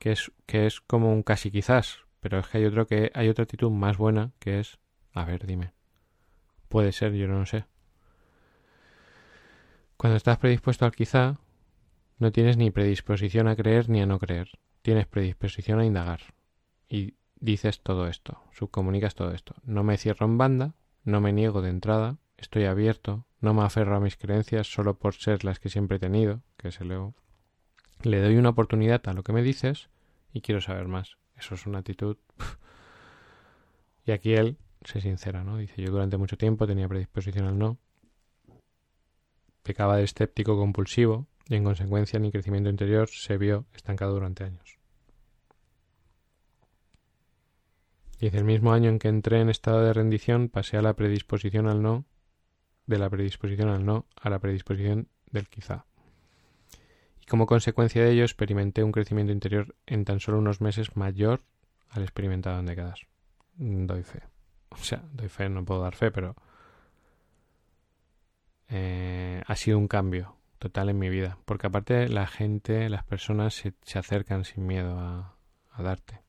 Que 0.00 0.10
es, 0.10 0.32
que 0.46 0.66
es 0.66 0.80
como 0.80 1.12
un 1.12 1.22
casi 1.22 1.52
quizás, 1.52 1.98
pero 2.18 2.40
es 2.40 2.48
que 2.48 2.58
hay 2.58 2.64
otro 2.64 2.88
que 2.88 3.12
hay 3.14 3.28
otra 3.28 3.44
actitud 3.44 3.70
más 3.70 3.96
buena 3.96 4.32
que 4.40 4.58
es, 4.58 4.80
a 5.12 5.24
ver, 5.24 5.46
dime. 5.46 5.74
Puede 6.68 6.90
ser, 6.90 7.12
yo 7.12 7.28
no 7.28 7.46
sé. 7.46 7.66
Cuando 9.96 10.16
estás 10.16 10.38
predispuesto 10.38 10.84
al 10.86 10.92
quizá, 10.92 11.38
no 12.18 12.32
tienes 12.32 12.56
ni 12.56 12.70
predisposición 12.70 13.46
a 13.46 13.56
creer 13.56 13.88
ni 13.88 14.00
a 14.00 14.06
no 14.06 14.18
creer. 14.18 14.50
Tienes 14.82 15.06
predisposición 15.06 15.78
a 15.78 15.84
indagar. 15.84 16.20
Y 16.88 17.14
dices 17.36 17.82
todo 17.82 18.08
esto, 18.08 18.42
subcomunicas 18.52 19.14
todo 19.14 19.32
esto. 19.32 19.54
No 19.62 19.84
me 19.84 19.98
cierro 19.98 20.26
en 20.26 20.38
banda, 20.38 20.74
no 21.04 21.20
me 21.20 21.32
niego 21.32 21.62
de 21.62 21.70
entrada, 21.70 22.18
estoy 22.36 22.64
abierto, 22.64 23.26
no 23.40 23.52
me 23.54 23.62
aferro 23.62 23.96
a 23.96 24.00
mis 24.00 24.16
creencias 24.16 24.72
solo 24.72 24.98
por 24.98 25.14
ser 25.14 25.44
las 25.44 25.60
que 25.60 25.68
siempre 25.68 25.98
he 25.98 26.00
tenido, 26.00 26.42
que 26.56 26.68
es 26.68 26.80
el 26.80 26.92
ego. 26.92 27.14
Le 28.02 28.20
doy 28.20 28.36
una 28.36 28.50
oportunidad 28.50 29.06
a 29.08 29.12
lo 29.12 29.22
que 29.22 29.32
me 29.32 29.42
dices 29.42 29.90
y 30.32 30.40
quiero 30.40 30.60
saber 30.60 30.88
más. 30.88 31.18
Eso 31.36 31.54
es 31.54 31.66
una 31.66 31.78
actitud. 31.80 32.16
y 34.06 34.12
aquí 34.12 34.34
él 34.34 34.56
se 34.84 35.00
sincera, 35.00 35.44
¿no? 35.44 35.56
Dice, 35.58 35.82
yo 35.82 35.90
durante 35.90 36.16
mucho 36.16 36.36
tiempo 36.36 36.66
tenía 36.66 36.88
predisposición 36.88 37.46
al 37.46 37.58
no. 37.58 37.78
Pecaba 39.62 39.96
de 39.96 40.04
escéptico 40.04 40.56
compulsivo, 40.56 41.26
y 41.48 41.56
en 41.56 41.64
consecuencia 41.64 42.18
mi 42.18 42.30
crecimiento 42.30 42.70
interior 42.70 43.08
se 43.08 43.36
vio 43.36 43.66
estancado 43.74 44.14
durante 44.14 44.44
años. 44.44 44.78
Y 48.18 48.34
el 48.34 48.44
mismo 48.44 48.72
año 48.72 48.88
en 48.90 48.98
que 48.98 49.08
entré 49.08 49.40
en 49.40 49.48
estado 49.48 49.82
de 49.82 49.92
rendición 49.92 50.48
pasé 50.48 50.76
a 50.76 50.82
la 50.82 50.94
predisposición 50.94 51.66
al 51.66 51.82
no, 51.82 52.04
de 52.86 52.98
la 52.98 53.10
predisposición 53.10 53.68
al 53.68 53.84
no 53.84 54.06
a 54.16 54.30
la 54.30 54.38
predisposición 54.38 55.08
del 55.30 55.48
quizá. 55.48 55.86
Y 57.20 57.26
como 57.26 57.46
consecuencia 57.46 58.02
de 58.02 58.12
ello 58.12 58.24
experimenté 58.24 58.82
un 58.82 58.92
crecimiento 58.92 59.32
interior 59.32 59.74
en 59.86 60.04
tan 60.04 60.20
solo 60.20 60.38
unos 60.38 60.60
meses 60.60 60.96
mayor 60.96 61.42
al 61.88 62.02
experimentado 62.02 62.58
en 62.60 62.66
décadas. 62.66 63.00
Doy 63.56 64.02
fe. 64.02 64.22
O 64.72 64.76
sea, 64.76 65.02
doy 65.12 65.28
fe, 65.28 65.48
no 65.48 65.64
puedo 65.64 65.82
dar 65.82 65.96
fe, 65.96 66.12
pero 66.12 66.36
eh, 68.68 69.42
ha 69.44 69.56
sido 69.56 69.78
un 69.78 69.88
cambio 69.88 70.36
total 70.60 70.90
en 70.90 70.98
mi 70.98 71.08
vida. 71.08 71.38
Porque 71.44 71.66
aparte 71.66 72.08
la 72.08 72.28
gente, 72.28 72.88
las 72.88 73.02
personas 73.02 73.54
se, 73.54 73.74
se 73.82 73.98
acercan 73.98 74.44
sin 74.44 74.68
miedo 74.68 74.96
a, 74.96 75.34
a 75.72 75.82
darte. 75.82 76.22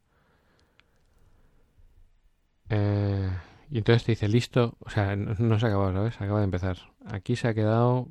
Eh, 2.69 3.30
y 3.69 3.77
entonces 3.77 4.04
te 4.04 4.13
dice, 4.13 4.27
listo, 4.27 4.77
o 4.80 4.89
sea, 4.89 5.15
no, 5.15 5.60
se 5.60 5.65
ha 5.65 5.69
acabado, 5.69 5.93
¿sabes? 5.93 6.15
Acaba 6.19 6.39
de 6.39 6.45
empezar. 6.45 6.77
Aquí 7.06 7.36
se 7.36 7.47
ha 7.47 7.54
quedado 7.54 8.10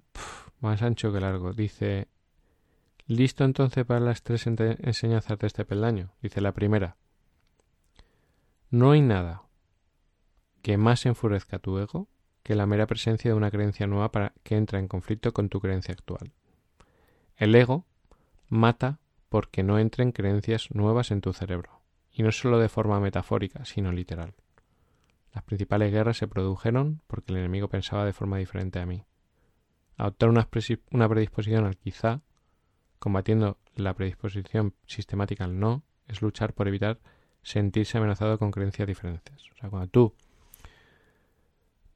más 0.61 0.83
ancho 0.83 1.13
que 1.13 1.21
largo. 1.21 1.53
Dice, 1.53 2.09
listo 3.17 3.45
entonces 3.45 3.85
para 3.85 4.01
las 4.01 4.23
tres 4.23 4.47
enseñanzas 4.47 5.39
de 5.39 5.47
este 5.47 5.65
peldaño. 5.65 6.13
Dice 6.23 6.41
la 6.41 6.53
primera, 6.53 6.97
no 8.71 8.93
hay 8.93 9.01
nada 9.01 9.43
que 10.63 10.77
más 10.77 11.07
enfurezca 11.07 11.59
tu 11.59 11.79
ego 11.79 12.09
que 12.43 12.55
la 12.55 12.67
mera 12.67 12.87
presencia 12.87 13.31
de 13.31 13.37
una 13.37 13.51
creencia 13.51 13.87
nueva 13.87 14.11
para 14.13 14.33
que 14.43 14.57
entra 14.57 14.79
en 14.79 14.89
conflicto 14.89 15.33
con 15.33 15.49
tu 15.49 15.61
creencia 15.61 15.93
actual. 15.93 16.33
El 17.37 17.55
ego 17.55 17.87
mata 18.49 19.01
porque 19.29 19.63
no 19.63 19.79
entren 19.79 20.13
creencias 20.13 20.71
nuevas 20.73 21.11
en 21.11 21.21
tu 21.21 21.33
cerebro, 21.33 21.83
y 22.11 22.23
no 22.23 22.33
solo 22.33 22.59
de 22.59 22.69
forma 22.69 23.01
metafórica, 23.01 23.65
sino 23.65 23.93
literal. 23.93 24.35
Las 25.33 25.45
principales 25.45 25.93
guerras 25.93 26.17
se 26.17 26.27
produjeron 26.27 27.03
porque 27.07 27.33
el 27.33 27.39
enemigo 27.39 27.69
pensaba 27.69 28.05
de 28.05 28.13
forma 28.13 28.39
diferente 28.39 28.81
a 28.81 28.87
mí. 28.87 29.05
Adoptar 29.97 30.29
una, 30.29 31.09
predisposición 31.09 31.65
al 31.67 31.77
quizá, 31.77 32.23
combatiendo 33.01 33.59
la 33.75 33.95
predisposición 33.95 34.75
sistemática 34.87 35.43
al 35.45 35.59
no, 35.59 35.83
es 36.07 36.23
luchar 36.23 36.53
por 36.53 36.69
evitar 36.69 37.01
sentirse 37.43 37.99
amenazado 37.99 38.39
con 38.39 38.53
creencias 38.53 38.87
diferentes. 38.87 39.51
O 39.51 39.57
sea, 39.57 39.71
cuando 39.71 39.89
tú 39.89 40.15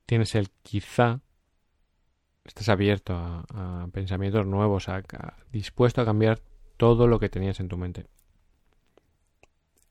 tienes 0.07 0.35
el 0.35 0.51
quizá, 0.63 1.21
estás 2.45 2.69
abierto 2.69 3.15
a, 3.15 3.87
pensamientos 3.93 4.47
nuevos, 4.47 4.89
a, 4.89 5.03
dispuesto 5.53 6.01
a 6.01 6.05
cambiar 6.05 6.41
todo 6.77 7.07
lo 7.07 7.21
que 7.21 7.29
tenías 7.29 7.61
en 7.61 7.69
tu 7.69 7.77
mente. 7.77 8.07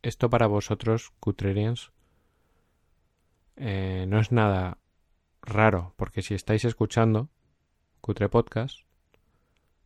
Esto 0.02 0.30
para 0.30 0.47
vosotros, 0.47 1.13
Cutrerians, 1.19 1.91
eh, 3.56 4.06
no 4.08 4.19
es 4.19 4.32
nada 4.32 4.80
raro, 5.41 5.93
porque 5.95 6.21
si 6.21 6.34
estáis 6.34 6.65
escuchando 6.65 7.30
Cutre 8.02 8.28
Podcast, 8.28 8.80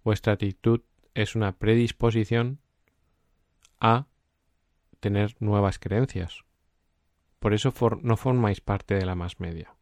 vuestra 0.04 0.34
actitud 0.34 0.82
es 1.18 1.36
una 1.36 1.58
predisposición 1.58 2.60
a 3.80 4.06
tener 5.00 5.36
nuevas 5.40 5.80
creencias. 5.80 6.44
Por 7.40 7.56
eso 7.56 7.74
no 8.04 8.18
formáis 8.18 8.62
parte 8.62 8.94
de 8.94 9.06
la 9.06 9.16
más 9.16 9.40
media. 9.40 9.76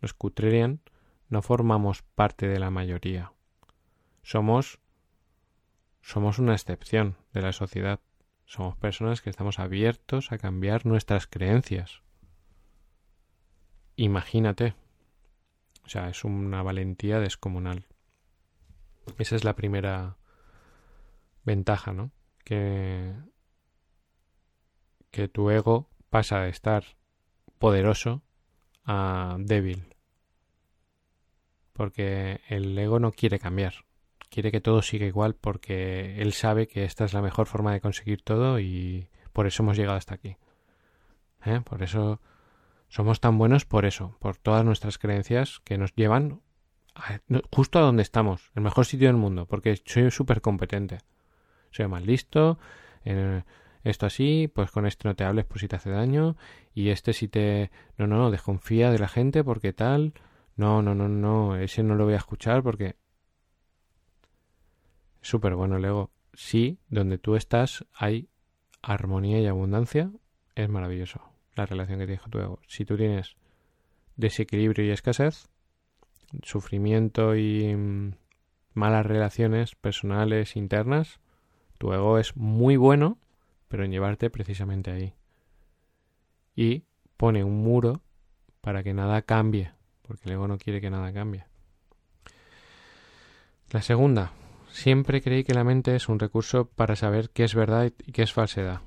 Los 0.00 0.14
Cutrerian 0.14 0.80
no 1.28 1.42
formamos 1.42 2.00
parte 2.02 2.48
de 2.48 2.58
la 2.58 2.70
mayoría. 2.70 3.32
Somos 4.22 4.80
somos 6.00 6.38
una 6.38 6.54
excepción 6.54 7.18
de 7.34 7.42
la 7.42 7.52
sociedad. 7.52 8.00
Somos 8.46 8.74
personas 8.76 9.20
que 9.20 9.28
estamos 9.28 9.58
abiertos 9.58 10.32
a 10.32 10.38
cambiar 10.38 10.86
nuestras 10.86 11.26
creencias. 11.26 12.00
Imagínate. 13.96 14.74
O 15.84 15.88
sea, 15.90 16.08
es 16.08 16.24
una 16.24 16.62
valentía 16.62 17.20
descomunal. 17.20 17.84
Esa 19.18 19.36
es 19.36 19.44
la 19.44 19.54
primera 19.54 20.16
ventaja, 21.44 21.92
¿no? 21.92 22.10
Que, 22.44 23.12
que 25.10 25.28
tu 25.28 25.50
ego 25.50 25.88
pasa 26.10 26.40
de 26.40 26.50
estar 26.50 26.84
poderoso 27.58 28.22
a 28.84 29.36
débil 29.38 29.86
porque 31.72 32.40
el 32.48 32.78
ego 32.78 32.98
no 32.98 33.12
quiere 33.12 33.38
cambiar, 33.38 33.74
quiere 34.30 34.50
que 34.52 34.60
todo 34.60 34.82
siga 34.82 35.06
igual 35.06 35.34
porque 35.34 36.20
él 36.20 36.32
sabe 36.32 36.66
que 36.68 36.84
esta 36.84 37.04
es 37.04 37.12
la 37.14 37.22
mejor 37.22 37.46
forma 37.46 37.72
de 37.72 37.80
conseguir 37.80 38.22
todo 38.22 38.60
y 38.60 39.08
por 39.32 39.46
eso 39.46 39.62
hemos 39.62 39.76
llegado 39.76 39.96
hasta 39.96 40.14
aquí. 40.14 40.36
¿Eh? 41.44 41.60
Por 41.64 41.82
eso 41.82 42.20
somos 42.88 43.20
tan 43.20 43.38
buenos 43.38 43.64
por 43.64 43.84
eso, 43.86 44.16
por 44.20 44.36
todas 44.36 44.64
nuestras 44.64 44.98
creencias 44.98 45.60
que 45.64 45.78
nos 45.78 45.94
llevan 45.94 46.42
a- 46.94 47.20
justo 47.50 47.78
a 47.78 47.82
donde 47.82 48.02
estamos, 48.02 48.50
el 48.54 48.62
mejor 48.62 48.84
sitio 48.84 49.08
del 49.08 49.16
mundo, 49.16 49.46
porque 49.46 49.80
soy 49.86 50.10
súper 50.10 50.40
competente. 50.42 50.98
Soy 51.72 51.88
más 51.88 52.06
listo, 52.06 52.58
esto 53.82 54.06
así, 54.06 54.48
pues 54.54 54.70
con 54.70 54.86
este 54.86 55.08
no 55.08 55.16
te 55.16 55.24
hables 55.24 55.44
por 55.44 55.58
si 55.58 55.66
te 55.66 55.76
hace 55.76 55.90
daño, 55.90 56.36
y 56.74 56.90
este 56.90 57.12
si 57.12 57.28
te... 57.28 57.70
No, 57.98 58.06
no, 58.06 58.16
no, 58.16 58.30
desconfía 58.30 58.90
de 58.90 58.98
la 58.98 59.08
gente 59.08 59.42
porque 59.42 59.72
tal... 59.72 60.14
No, 60.54 60.82
no, 60.82 60.94
no, 60.94 61.08
no, 61.08 61.56
ese 61.56 61.82
no 61.82 61.94
lo 61.94 62.04
voy 62.04 62.14
a 62.14 62.18
escuchar 62.18 62.62
porque... 62.62 62.96
Súper 65.22 65.54
bueno 65.54 65.76
el 65.76 65.84
ego. 65.84 66.10
Sí, 66.34 66.78
donde 66.88 67.18
tú 67.18 67.36
estás 67.36 67.86
hay 67.94 68.28
armonía 68.82 69.40
y 69.40 69.46
abundancia, 69.46 70.10
es 70.54 70.68
maravilloso 70.68 71.20
la 71.54 71.66
relación 71.66 71.98
que 71.98 72.06
tienes 72.06 72.22
con 72.22 72.30
tu 72.30 72.38
ego. 72.38 72.60
Si 72.66 72.84
tú 72.84 72.96
tienes 72.96 73.36
desequilibrio 74.16 74.84
y 74.86 74.90
escasez, 74.90 75.48
sufrimiento 76.42 77.36
y 77.36 77.74
mm, 77.74 78.14
malas 78.74 79.06
relaciones 79.06 79.74
personales 79.74 80.56
internas, 80.56 81.20
tu 81.82 81.92
ego 81.92 82.16
es 82.20 82.36
muy 82.36 82.76
bueno, 82.76 83.18
pero 83.66 83.84
en 83.84 83.90
llevarte 83.90 84.30
precisamente 84.30 84.92
ahí. 84.92 85.14
Y 86.54 86.84
pone 87.16 87.42
un 87.42 87.60
muro 87.60 88.02
para 88.60 88.84
que 88.84 88.94
nada 88.94 89.22
cambie, 89.22 89.72
porque 90.02 90.28
el 90.28 90.34
ego 90.34 90.46
no 90.46 90.58
quiere 90.58 90.80
que 90.80 90.90
nada 90.90 91.12
cambie. 91.12 91.44
La 93.72 93.82
segunda, 93.82 94.30
siempre 94.70 95.22
creí 95.22 95.42
que 95.42 95.54
la 95.54 95.64
mente 95.64 95.96
es 95.96 96.08
un 96.08 96.20
recurso 96.20 96.66
para 96.66 96.94
saber 96.94 97.30
qué 97.30 97.42
es 97.42 97.56
verdad 97.56 97.90
y 98.06 98.12
qué 98.12 98.22
es 98.22 98.32
falsedad. 98.32 98.82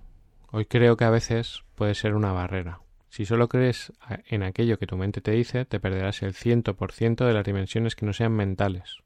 Hoy 0.54 0.64
creo 0.64 0.96
que 0.96 1.04
a 1.04 1.10
veces 1.10 1.66
puede 1.76 1.96
ser 1.96 2.16
una 2.16 2.32
barrera. 2.32 2.80
Si 3.10 3.26
solo 3.26 3.50
crees 3.50 3.92
en 4.30 4.42
aquello 4.42 4.80
que 4.80 4.88
tu 4.88 4.96
mente 4.96 5.20
te 5.20 5.32
dice, 5.32 5.66
te 5.66 5.82
perderás 5.82 6.24
el 6.24 6.34
100% 6.34 7.26
de 7.26 7.34
las 7.34 7.44
dimensiones 7.44 7.98
que 7.98 8.06
no 8.06 8.14
sean 8.14 8.32
mentales. 8.32 9.00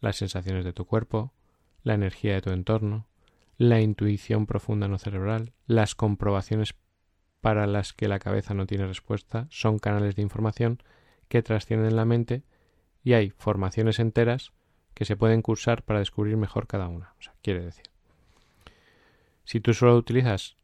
Las 0.00 0.16
sensaciones 0.16 0.64
de 0.64 0.72
tu 0.72 0.86
cuerpo, 0.86 1.34
la 1.84 1.94
energía 1.94 2.34
de 2.34 2.42
tu 2.42 2.50
entorno, 2.50 3.06
la 3.56 3.80
intuición 3.80 4.46
profunda 4.46 4.88
no 4.88 4.98
cerebral, 4.98 5.52
las 5.66 5.94
comprobaciones 5.94 6.74
para 7.40 7.66
las 7.66 7.92
que 7.92 8.08
la 8.08 8.18
cabeza 8.18 8.54
no 8.54 8.66
tiene 8.66 8.86
respuesta, 8.86 9.46
son 9.50 9.78
canales 9.78 10.16
de 10.16 10.22
información 10.22 10.82
que 11.28 11.42
trascienden 11.42 11.94
la 11.94 12.04
mente 12.04 12.42
y 13.04 13.12
hay 13.12 13.30
formaciones 13.30 13.98
enteras 13.98 14.52
que 14.94 15.04
se 15.04 15.16
pueden 15.16 15.42
cursar 15.42 15.82
para 15.82 15.98
descubrir 15.98 16.36
mejor 16.36 16.66
cada 16.66 16.88
una. 16.88 17.14
O 17.18 17.22
sea, 17.22 17.34
quiere 17.42 17.64
decir, 17.64 17.84
si 19.44 19.60
tú 19.60 19.74
solo 19.74 19.96
utilizas 19.96 20.56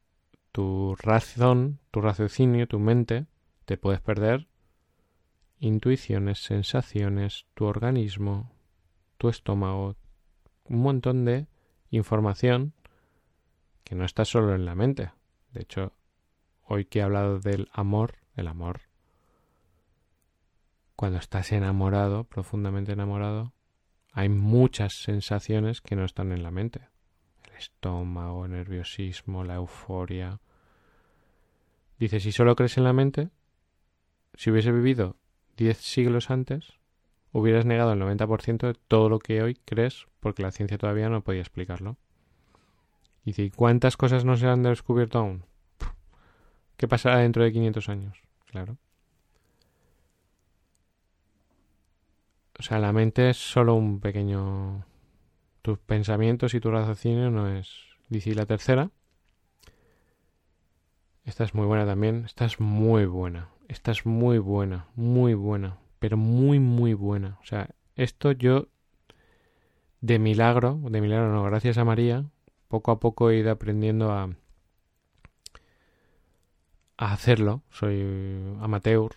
tu 0.53 0.97
razón, 0.97 1.79
tu 1.91 2.01
raciocinio, 2.01 2.67
tu 2.67 2.79
mente, 2.79 3.27
te 3.67 3.77
puedes 3.77 4.01
perder 4.01 4.49
intuiciones, 5.61 6.43
sensaciones, 6.43 7.47
tu 7.55 7.67
organismo, 7.67 8.51
tu 9.19 9.29
estómago, 9.29 9.97
un 10.71 10.83
montón 10.83 11.25
de 11.25 11.49
información 11.91 12.73
que 13.85 13.95
no 13.97 14.05
está 14.05 14.25
solo 14.25 14.55
en 14.55 14.65
la 14.65 14.75
mente. 14.75 15.11
De 15.53 15.63
hecho, 15.63 15.93
hoy 16.65 16.85
que 16.85 17.01
he 17.01 17.03
hablado 17.03 17.41
del 17.41 17.69
amor, 17.73 18.15
el 18.37 18.47
amor, 18.47 18.83
cuando 20.95 21.19
estás 21.19 21.51
enamorado, 21.53 22.25
profundamente 22.25 22.93
enamorado, 22.93 23.53
hay 24.13 24.29
muchas 24.29 24.95
sensaciones 24.95 25.81
que 25.81 25.97
no 25.97 26.05
están 26.05 26.31
en 26.31 26.43
la 26.43 26.51
mente. 26.51 26.89
El 27.45 27.57
estómago, 27.57 28.45
el 28.45 28.53
nerviosismo, 28.53 29.43
la 29.45 29.57
euforia. 29.57 30.41
Dice, 31.99 32.21
si 32.21 32.33
solo 32.33 32.55
crees 32.55 32.77
en 32.77 32.85
la 32.85 32.93
mente, 32.93 33.31
si 34.35 34.51
hubiese 34.51 34.71
vivido 34.73 35.17
10 35.57 35.79
siglos 35.79 36.31
antes, 36.31 36.80
hubieras 37.33 37.65
negado 37.65 37.93
el 37.93 38.01
90% 38.01 38.67
de 38.67 38.75
todo 38.75 39.09
lo 39.09 39.19
que 39.19 39.43
hoy 39.43 39.55
crees 39.65 40.07
porque 40.21 40.43
la 40.43 40.51
ciencia 40.51 40.79
todavía 40.79 41.09
no 41.09 41.23
podía 41.23 41.41
explicarlo. 41.41 41.97
Y 43.25 43.41
¿y 43.41 43.51
cuántas 43.51 43.97
cosas 43.97 44.25
no 44.25 44.37
se 44.37 44.47
han 44.47 44.63
descubierto 44.63 45.19
aún? 45.19 45.45
¿Qué 46.77 46.89
pasará 46.89 47.19
dentro 47.19 47.45
de 47.45 47.53
500 47.53 47.89
años? 47.91 48.23
Claro. 48.51 48.79
O 52.59 52.63
sea, 52.63 52.79
la 52.79 52.93
mente 52.93 53.31
es 53.31 53.37
solo 53.37 53.75
un 53.75 54.01
pequeño... 54.01 54.85
Tus 55.63 55.79
pensamientos 55.79 56.55
y 56.55 56.61
tu 56.61 56.71
raciocinio 56.71 57.31
no 57.31 57.49
es... 57.49 57.71
Dice, 58.09 58.35
la 58.35 58.47
tercera... 58.47 58.91
Esta 61.25 61.45
es 61.45 61.55
muy 61.55 61.67
buena 61.67 61.87
también. 61.87 62.25
Esta 62.25 62.45
es 62.45 62.61
muy 62.61 63.05
buena. 63.05 63.51
Esta 63.69 63.93
es 63.93 64.05
muy 64.05 64.39
buena. 64.39 64.89
Muy 64.95 65.35
buena. 65.35 65.79
Pero 66.01 66.17
muy, 66.17 66.59
muy 66.59 66.95
buena. 66.95 67.39
O 67.41 67.47
sea, 67.47 67.71
esto 67.95 68.33
yo... 68.33 68.67
De 70.01 70.19
milagro, 70.19 70.81
de 70.83 71.01
milagro 71.01 71.31
no, 71.31 71.45
gracias 71.45 71.79
a 71.79 71.85
María, 71.85 72.25
poco 72.69 72.91
a 72.91 72.99
poco 72.99 73.31
he 73.31 73.37
ido 73.39 73.53
aprendiendo 73.53 74.11
a... 74.11 74.31
Hacerlo. 76.97 77.63
Soy 77.71 78.57
amateur, 78.61 79.13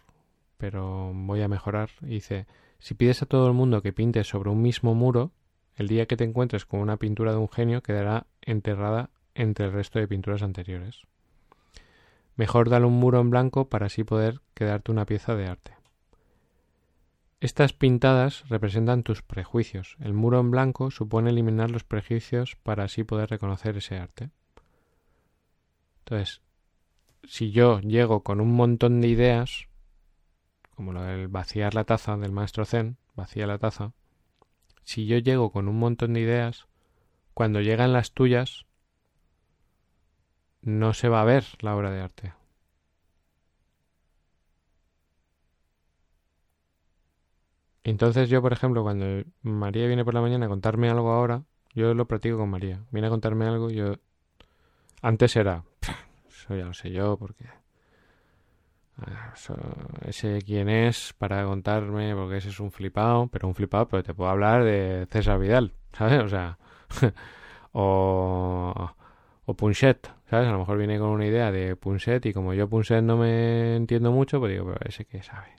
pero 0.57 1.11
voy 1.13 1.41
a 1.41 1.47
mejorar. 1.47 1.89
Y 2.01 2.07
dice... 2.07 2.45
Si 2.83 2.95
pides 2.95 3.21
a 3.21 3.25
todo 3.25 3.47
el 3.47 3.53
mundo 3.53 3.81
que 3.81 3.93
pinte 3.93 4.25
sobre 4.25 4.49
un 4.49 4.61
mismo 4.61 4.93
muro, 4.93 5.31
el 5.77 5.87
día 5.87 6.05
que 6.05 6.17
te 6.17 6.25
encuentres 6.25 6.65
con 6.65 6.81
una 6.81 6.97
pintura 6.97 7.31
de 7.31 7.37
un 7.37 7.47
genio 7.47 7.81
quedará 7.81 8.27
enterrada 8.41 9.09
entre 9.35 9.67
el 9.67 9.71
resto 9.71 9.99
de 9.99 10.07
pinturas 10.09 10.43
anteriores. 10.43 11.03
Mejor 12.35 12.69
dale 12.69 12.85
un 12.85 12.99
muro 12.99 13.21
en 13.21 13.29
blanco 13.29 13.69
para 13.69 13.85
así 13.85 14.03
poder 14.03 14.41
quedarte 14.53 14.91
una 14.91 15.05
pieza 15.05 15.33
de 15.33 15.47
arte. 15.47 15.71
Estas 17.43 17.73
pintadas 17.73 18.47
representan 18.47 19.03
tus 19.03 19.21
prejuicios. 19.21 19.97
El 19.99 20.13
muro 20.13 20.39
en 20.39 20.49
blanco 20.49 20.91
supone 20.91 21.29
eliminar 21.29 21.71
los 21.71 21.83
prejuicios 21.83 22.55
para 22.55 22.85
así 22.85 23.03
poder 23.03 23.29
reconocer 23.29 23.75
ese 23.75 23.97
arte. 23.97 24.29
Entonces, 25.99 26.41
si 27.25 27.51
yo 27.51 27.81
llego 27.81 28.23
con 28.23 28.39
un 28.39 28.53
montón 28.53 29.01
de 29.01 29.09
ideas, 29.09 29.67
como 30.73 30.93
lo 30.93 31.01
del 31.01 31.27
vaciar 31.27 31.75
la 31.75 31.83
taza 31.83 32.15
del 32.15 32.31
maestro 32.31 32.63
Zen, 32.63 32.95
vacía 33.13 33.45
la 33.45 33.57
taza, 33.57 33.91
si 34.85 35.05
yo 35.05 35.17
llego 35.17 35.51
con 35.51 35.67
un 35.67 35.77
montón 35.77 36.13
de 36.13 36.21
ideas, 36.21 36.67
cuando 37.33 37.59
llegan 37.59 37.91
las 37.91 38.13
tuyas, 38.13 38.67
no 40.61 40.93
se 40.93 41.09
va 41.09 41.19
a 41.19 41.25
ver 41.25 41.43
la 41.59 41.75
obra 41.75 41.91
de 41.91 41.99
arte. 41.99 42.33
Entonces 47.83 48.29
yo, 48.29 48.41
por 48.41 48.53
ejemplo, 48.53 48.83
cuando 48.83 49.05
María 49.41 49.87
viene 49.87 50.05
por 50.05 50.13
la 50.13 50.21
mañana 50.21 50.45
a 50.45 50.49
contarme 50.49 50.89
algo 50.89 51.11
ahora, 51.11 51.43
yo 51.73 51.93
lo 51.93 52.07
practico 52.07 52.37
con 52.37 52.49
María. 52.49 52.83
Viene 52.91 53.07
a 53.07 53.11
contarme 53.11 53.45
algo 53.45 53.69
yo... 53.69 53.95
Antes 55.03 55.35
era... 55.35 55.63
Eso 56.29 56.55
ya 56.55 56.65
lo 56.65 56.73
sé 56.73 56.91
yo 56.91 57.17
porque... 57.17 57.45
Ah, 58.97 59.31
eso- 59.35 59.55
ese 60.05 60.39
quién 60.45 60.69
es 60.69 61.13
para 61.17 61.43
contarme, 61.45 62.13
porque 62.15 62.37
ese 62.37 62.49
es 62.49 62.59
un 62.59 62.71
flipado, 62.71 63.27
pero 63.27 63.47
un 63.47 63.55
flipado, 63.55 63.87
pero 63.87 64.03
te 64.03 64.13
puedo 64.13 64.29
hablar 64.29 64.63
de 64.63 65.07
César 65.11 65.39
Vidal, 65.39 65.73
¿sabes? 65.93 66.21
O 66.21 66.29
sea, 66.29 66.59
o, 67.73 68.91
o 69.45 69.53
Punset, 69.55 70.11
¿sabes? 70.29 70.47
A 70.47 70.51
lo 70.51 70.59
mejor 70.59 70.77
viene 70.77 70.99
con 70.99 71.09
una 71.09 71.25
idea 71.27 71.51
de 71.51 71.75
Punset 71.75 72.25
y 72.27 72.33
como 72.33 72.53
yo 72.53 72.69
Punset 72.69 73.03
no 73.03 73.17
me 73.17 73.75
entiendo 73.77 74.11
mucho, 74.11 74.39
pues 74.39 74.51
digo, 74.53 74.65
pero 74.65 74.79
ese 74.87 75.05
que 75.05 75.23
sabe. 75.23 75.49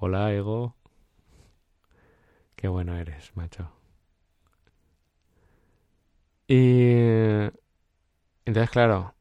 Hola, 0.00 0.32
Ego. 0.32 0.76
Qué 2.54 2.68
bueno 2.68 2.96
eres, 2.96 3.34
macho. 3.34 3.70
Y 6.46 6.92
entonces, 8.44 8.70
claro, 8.70 9.14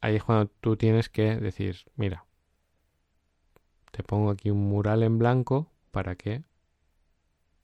ahí 0.00 0.16
es 0.16 0.24
cuando 0.24 0.50
tú 0.60 0.76
tienes 0.76 1.08
que 1.08 1.36
decir, 1.36 1.76
mira, 1.96 2.26
te 3.92 4.02
pongo 4.02 4.30
aquí 4.30 4.50
un 4.50 4.68
mural 4.68 5.02
en 5.04 5.18
blanco 5.18 5.70
para 5.92 6.16
que 6.16 6.42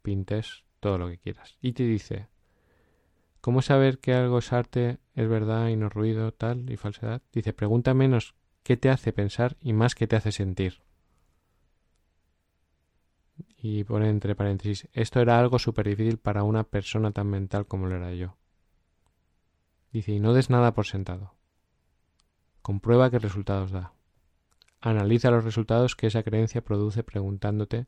pintes 0.02 0.64
todo 0.80 0.98
lo 0.98 1.08
que 1.08 1.18
quieras. 1.18 1.58
Y 1.60 1.72
te 1.72 1.82
dice, 1.82 2.28
¿cómo 3.40 3.60
saber 3.60 3.98
que 3.98 4.14
algo 4.14 4.38
es 4.38 4.52
arte, 4.52 4.98
es 5.14 5.28
verdad 5.28 5.68
y 5.68 5.76
no 5.76 5.88
ruido, 5.88 6.32
tal 6.32 6.70
y 6.70 6.76
falsedad? 6.76 7.22
Dice, 7.32 7.52
pregunta 7.52 7.92
menos 7.92 8.34
qué 8.62 8.76
te 8.76 8.88
hace 8.88 9.12
pensar 9.12 9.56
y 9.60 9.72
más 9.72 9.94
qué 9.94 10.06
te 10.06 10.16
hace 10.16 10.32
sentir. 10.32 10.84
Y 13.56 13.84
pone 13.84 14.08
entre 14.10 14.34
paréntesis, 14.34 14.88
esto 14.92 15.20
era 15.20 15.38
algo 15.38 15.58
súper 15.58 15.88
difícil 15.88 16.18
para 16.18 16.42
una 16.42 16.64
persona 16.64 17.10
tan 17.12 17.28
mental 17.28 17.66
como 17.66 17.86
lo 17.86 17.96
era 17.96 18.12
yo. 18.12 18.36
Dice, 19.92 20.12
y 20.12 20.20
no 20.20 20.32
des 20.32 20.50
nada 20.50 20.74
por 20.74 20.86
sentado. 20.86 21.34
Comprueba 22.62 23.10
qué 23.10 23.18
resultados 23.18 23.70
da. 23.70 23.92
Analiza 24.80 25.30
los 25.30 25.44
resultados 25.44 25.96
que 25.96 26.08
esa 26.08 26.22
creencia 26.22 26.62
produce 26.62 27.02
preguntándote 27.02 27.86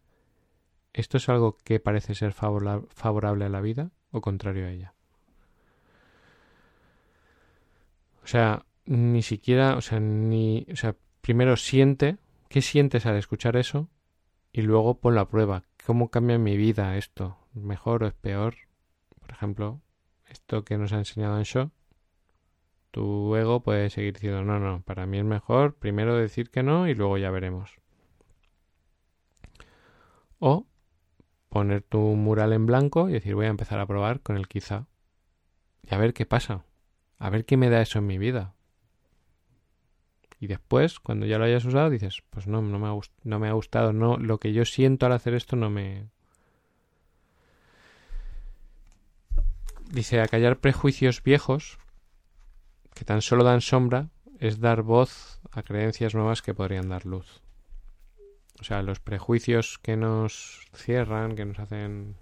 ¿esto 0.96 1.18
es 1.18 1.28
algo 1.28 1.58
que 1.62 1.78
parece 1.78 2.14
ser 2.14 2.32
favora- 2.32 2.82
favorable 2.88 3.44
a 3.44 3.50
la 3.50 3.60
vida 3.60 3.90
o 4.10 4.20
contrario 4.22 4.66
a 4.66 4.70
ella? 4.70 4.94
O 8.24 8.26
sea, 8.26 8.64
ni 8.86 9.22
siquiera, 9.22 9.76
o 9.76 9.82
sea, 9.82 10.00
ni, 10.00 10.66
o 10.72 10.76
sea, 10.76 10.96
primero 11.20 11.56
siente, 11.56 12.16
¿qué 12.48 12.62
sientes 12.62 13.04
al 13.04 13.16
escuchar 13.16 13.56
eso? 13.56 13.88
Y 14.56 14.62
luego 14.62 14.98
pon 15.00 15.14
la 15.14 15.28
prueba, 15.28 15.64
¿cómo 15.84 16.10
cambia 16.10 16.38
mi 16.38 16.56
vida 16.56 16.96
esto? 16.96 17.36
¿Mejor 17.52 18.04
o 18.04 18.06
es 18.06 18.14
peor? 18.14 18.54
Por 19.20 19.30
ejemplo, 19.30 19.82
esto 20.30 20.64
que 20.64 20.78
nos 20.78 20.94
ha 20.94 20.96
enseñado 20.96 21.34
Ansho, 21.34 21.72
tu 22.90 23.36
ego 23.36 23.60
puede 23.60 23.90
seguir 23.90 24.14
diciendo, 24.14 24.44
no, 24.44 24.58
no, 24.58 24.80
para 24.80 25.04
mí 25.04 25.18
es 25.18 25.26
mejor 25.26 25.74
primero 25.74 26.16
decir 26.16 26.48
que 26.48 26.62
no 26.62 26.88
y 26.88 26.94
luego 26.94 27.18
ya 27.18 27.30
veremos. 27.30 27.76
O 30.38 30.66
poner 31.50 31.82
tu 31.82 31.98
mural 31.98 32.54
en 32.54 32.64
blanco 32.64 33.10
y 33.10 33.12
decir, 33.12 33.34
voy 33.34 33.44
a 33.44 33.50
empezar 33.50 33.78
a 33.78 33.86
probar 33.86 34.22
con 34.22 34.38
el 34.38 34.48
quizá. 34.48 34.86
Y 35.82 35.94
a 35.94 35.98
ver 35.98 36.14
qué 36.14 36.24
pasa. 36.24 36.64
A 37.18 37.28
ver 37.28 37.44
qué 37.44 37.58
me 37.58 37.68
da 37.68 37.82
eso 37.82 37.98
en 37.98 38.06
mi 38.06 38.16
vida. 38.16 38.54
Y 40.38 40.48
después, 40.48 41.00
cuando 41.00 41.26
ya 41.26 41.38
lo 41.38 41.44
hayas 41.44 41.64
usado, 41.64 41.88
dices, 41.88 42.22
pues 42.30 42.46
no, 42.46 42.60
no 42.60 42.78
me 42.78 42.88
ha, 42.88 42.98
no 43.24 43.38
me 43.38 43.48
ha 43.48 43.52
gustado, 43.52 43.92
no, 43.92 44.18
lo 44.18 44.38
que 44.38 44.52
yo 44.52 44.64
siento 44.64 45.06
al 45.06 45.12
hacer 45.12 45.34
esto 45.34 45.56
no 45.56 45.70
me... 45.70 46.08
Dice, 49.90 50.20
acallar 50.20 50.58
prejuicios 50.58 51.22
viejos 51.22 51.78
que 52.92 53.04
tan 53.04 53.22
solo 53.22 53.44
dan 53.44 53.60
sombra 53.60 54.08
es 54.38 54.60
dar 54.60 54.82
voz 54.82 55.40
a 55.52 55.62
creencias 55.62 56.14
nuevas 56.14 56.42
que 56.42 56.54
podrían 56.54 56.88
dar 56.88 57.06
luz. 57.06 57.40
O 58.60 58.64
sea, 58.64 58.82
los 58.82 59.00
prejuicios 59.00 59.78
que 59.78 59.96
nos 59.96 60.66
cierran, 60.74 61.36
que 61.36 61.44
nos 61.44 61.58
hacen... 61.58 62.16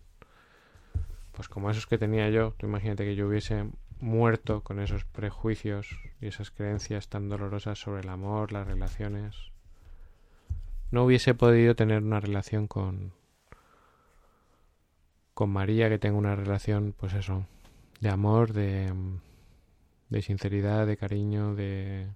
Pues 1.32 1.48
como 1.48 1.70
esos 1.70 1.86
que 1.86 1.98
tenía 1.98 2.28
yo, 2.30 2.54
tú 2.58 2.66
imagínate 2.66 3.04
que 3.04 3.16
yo 3.16 3.26
hubiese 3.26 3.66
muerto 4.00 4.62
con 4.62 4.80
esos 4.80 5.04
prejuicios 5.04 5.88
y 6.20 6.26
esas 6.26 6.50
creencias 6.50 7.08
tan 7.08 7.28
dolorosas 7.28 7.78
sobre 7.78 8.02
el 8.02 8.08
amor, 8.08 8.52
las 8.52 8.66
relaciones. 8.66 9.36
No 10.90 11.04
hubiese 11.04 11.34
podido 11.34 11.74
tener 11.74 12.02
una 12.02 12.20
relación 12.20 12.66
con 12.66 13.12
con 15.34 15.50
María 15.50 15.88
que 15.88 15.98
tengo 15.98 16.16
una 16.18 16.36
relación, 16.36 16.94
pues 16.96 17.12
eso, 17.14 17.44
de 18.00 18.08
amor, 18.08 18.52
de 18.52 18.92
de 20.10 20.22
sinceridad, 20.22 20.86
de 20.86 20.96
cariño, 20.96 21.54
de 21.54 22.08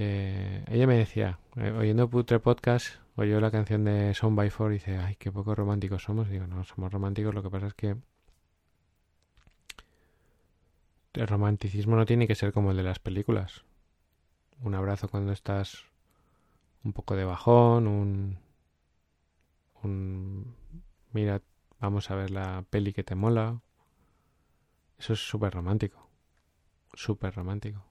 ella 0.00 0.86
me 0.86 0.96
decía, 0.96 1.38
eh, 1.56 1.70
oyendo 1.72 2.08
Putre 2.08 2.40
Podcast, 2.40 2.96
oyó 3.16 3.38
la 3.40 3.50
canción 3.50 3.84
de 3.84 4.14
Sound 4.14 4.36
by 4.36 4.48
Four 4.48 4.70
y 4.70 4.74
dice, 4.74 4.96
ay, 4.96 5.16
qué 5.16 5.30
poco 5.30 5.54
románticos 5.54 6.04
somos. 6.04 6.28
Y 6.28 6.32
digo, 6.32 6.46
no, 6.46 6.64
somos 6.64 6.90
románticos, 6.90 7.34
lo 7.34 7.42
que 7.42 7.50
pasa 7.50 7.66
es 7.66 7.74
que 7.74 7.96
el 11.14 11.26
romanticismo 11.26 11.96
no 11.96 12.06
tiene 12.06 12.26
que 12.26 12.34
ser 12.34 12.52
como 12.52 12.70
el 12.70 12.76
de 12.76 12.82
las 12.82 12.98
películas. 12.98 13.64
Un 14.62 14.74
abrazo 14.74 15.08
cuando 15.08 15.32
estás 15.32 15.84
un 16.84 16.92
poco 16.92 17.16
de 17.16 17.24
bajón, 17.24 17.86
un, 19.82 20.54
mira, 21.12 21.42
vamos 21.80 22.10
a 22.10 22.14
ver 22.14 22.30
la 22.30 22.64
peli 22.70 22.92
que 22.92 23.04
te 23.04 23.14
mola. 23.14 23.60
Eso 24.98 25.14
es 25.14 25.20
súper 25.20 25.54
romántico. 25.54 26.08
Súper 26.92 27.34
romántico. 27.34 27.84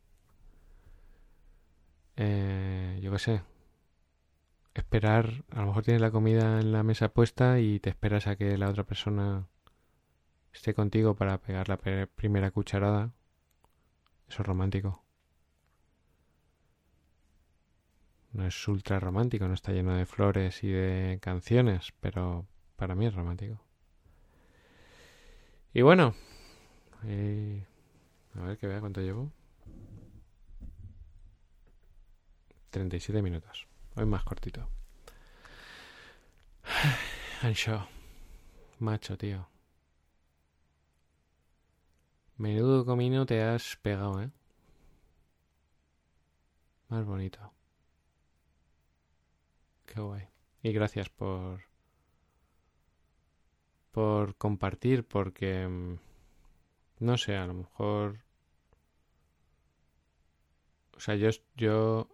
Eh, 2.15 2.99
yo 3.01 3.11
qué 3.11 3.19
sé. 3.19 3.41
Esperar, 4.73 5.43
a 5.51 5.61
lo 5.61 5.67
mejor 5.67 5.83
tienes 5.83 6.01
la 6.01 6.11
comida 6.11 6.59
en 6.59 6.71
la 6.71 6.83
mesa 6.83 7.09
puesta 7.09 7.59
y 7.59 7.79
te 7.79 7.89
esperas 7.89 8.27
a 8.27 8.35
que 8.35 8.57
la 8.57 8.69
otra 8.69 8.83
persona 8.83 9.47
esté 10.53 10.73
contigo 10.73 11.15
para 11.15 11.37
pegar 11.39 11.69
la 11.69 11.77
primera 11.77 12.51
cucharada. 12.51 13.11
Eso 14.27 14.41
es 14.41 14.47
romántico. 14.47 15.03
No 18.31 18.45
es 18.45 18.67
ultra 18.67 18.99
romántico, 18.99 19.47
no 19.47 19.53
está 19.55 19.71
lleno 19.71 19.95
de 19.95 20.05
flores 20.05 20.63
y 20.63 20.69
de 20.69 21.19
canciones, 21.21 21.93
pero 21.99 22.45
para 22.75 22.95
mí 22.95 23.07
es 23.07 23.15
romántico. 23.15 23.59
Y 25.73 25.81
bueno, 25.81 26.15
eh, 27.05 27.63
a 28.35 28.41
ver 28.41 28.57
que 28.57 28.67
vea 28.67 28.79
cuánto 28.79 29.01
llevo. 29.01 29.31
37 32.69 33.21
minutos. 33.21 33.67
Hoy 33.95 34.05
más 34.05 34.23
cortito. 34.23 34.69
Ancho. 37.41 37.87
Macho, 38.79 39.17
tío. 39.17 39.47
Menudo 42.39 42.85
comino 42.85 43.23
te 43.27 43.43
has 43.43 43.75
pegado, 43.83 44.19
¿eh? 44.23 44.31
Más 46.89 47.05
bonito. 47.05 47.53
Qué 49.85 49.99
guay. 49.99 50.23
Y 50.63 50.71
gracias 50.71 51.09
por... 51.09 51.59
por 53.91 54.35
compartir, 54.35 55.05
porque... 55.07 55.67
mm, 55.67 55.95
No 56.99 57.17
sé, 57.17 57.35
a 57.35 57.47
lo 57.47 57.55
mejor... 57.55 58.19
O 60.95 60.99
sea, 60.99 61.15
yo, 61.15 61.29
yo 61.55 62.09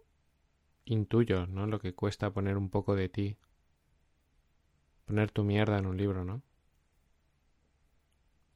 intuyo, 0.86 1.46
¿no? 1.46 1.66
Lo 1.66 1.80
que 1.80 1.94
cuesta 1.94 2.32
poner 2.32 2.56
un 2.58 2.70
poco 2.70 2.96
de 2.96 3.08
ti. 3.10 3.38
Poner 5.06 5.32
tu 5.32 5.42
mierda 5.42 5.78
en 5.78 5.86
un 5.86 5.96
libro, 5.96 6.24
¿no? 6.24 6.42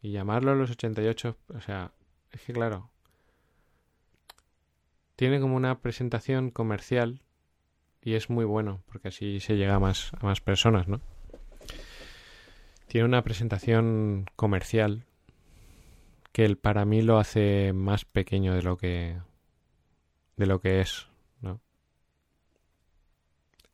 Y 0.02 0.12
llamarlo 0.12 0.54
los 0.54 0.70
88, 0.70 1.36
o 1.54 1.60
sea, 1.60 1.92
es 2.32 2.40
que 2.42 2.52
claro, 2.52 2.90
tiene 5.16 5.40
como 5.40 5.56
una 5.56 5.80
presentación 5.80 6.50
comercial 6.50 7.20
y 8.02 8.14
es 8.14 8.30
muy 8.30 8.46
bueno, 8.46 8.82
porque 8.86 9.08
así 9.08 9.40
se 9.40 9.56
llega 9.56 9.74
a 9.74 9.78
más, 9.78 10.12
a 10.18 10.24
más 10.24 10.40
personas, 10.40 10.88
¿no? 10.88 11.00
Tiene 12.86 13.04
una 13.04 13.22
presentación 13.22 14.26
comercial 14.36 15.04
que 16.32 16.44
el, 16.44 16.56
para 16.56 16.84
mí 16.84 17.02
lo 17.02 17.18
hace 17.18 17.72
más 17.72 18.04
pequeño 18.04 18.54
de 18.54 18.62
lo 18.62 18.76
que 18.76 19.18
de 20.36 20.46
lo 20.46 20.60
que 20.60 20.80
es, 20.80 21.06
¿no? 21.42 21.60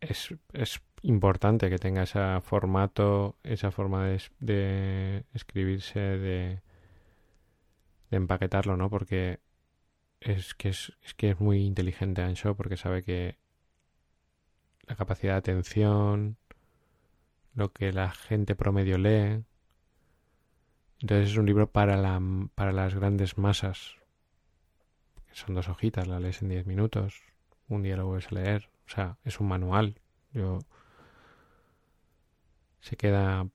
Es, 0.00 0.34
es 0.52 0.80
importante 1.06 1.70
que 1.70 1.78
tenga 1.78 2.02
ese 2.02 2.40
formato, 2.42 3.36
esa 3.44 3.70
forma 3.70 4.06
de, 4.06 4.20
de 4.40 5.24
escribirse, 5.34 6.00
de, 6.00 6.62
empaquetarlo, 8.10 8.76
¿no? 8.76 8.90
Porque 8.90 9.38
es 10.20 10.54
que 10.54 10.70
es, 10.70 10.92
es 11.04 11.14
que 11.14 11.30
es 11.30 11.40
muy 11.40 11.64
inteligente 11.64 12.22
Ansho 12.22 12.56
porque 12.56 12.76
sabe 12.76 13.04
que 13.04 13.38
la 14.82 14.96
capacidad 14.96 15.34
de 15.34 15.38
atención, 15.38 16.38
lo 17.54 17.72
que 17.72 17.92
la 17.92 18.10
gente 18.10 18.56
promedio 18.56 18.98
lee. 18.98 19.44
Entonces 21.00 21.30
es 21.30 21.36
un 21.36 21.46
libro 21.46 21.70
para, 21.70 21.96
la, 21.96 22.20
para 22.54 22.72
las 22.72 22.94
grandes 22.94 23.38
masas. 23.38 23.96
Son 25.32 25.54
dos 25.54 25.68
hojitas, 25.68 26.08
la 26.08 26.18
lees 26.18 26.42
en 26.42 26.48
10 26.48 26.66
minutos, 26.66 27.22
un 27.68 27.82
día 27.82 27.96
lo 27.96 28.06
vuelves 28.06 28.28
a 28.32 28.34
leer. 28.34 28.70
O 28.86 28.88
sea, 28.88 29.18
es 29.24 29.38
un 29.38 29.48
manual. 29.48 30.00
Yo 30.32 30.60
se 32.86 32.96
queda 32.96 33.48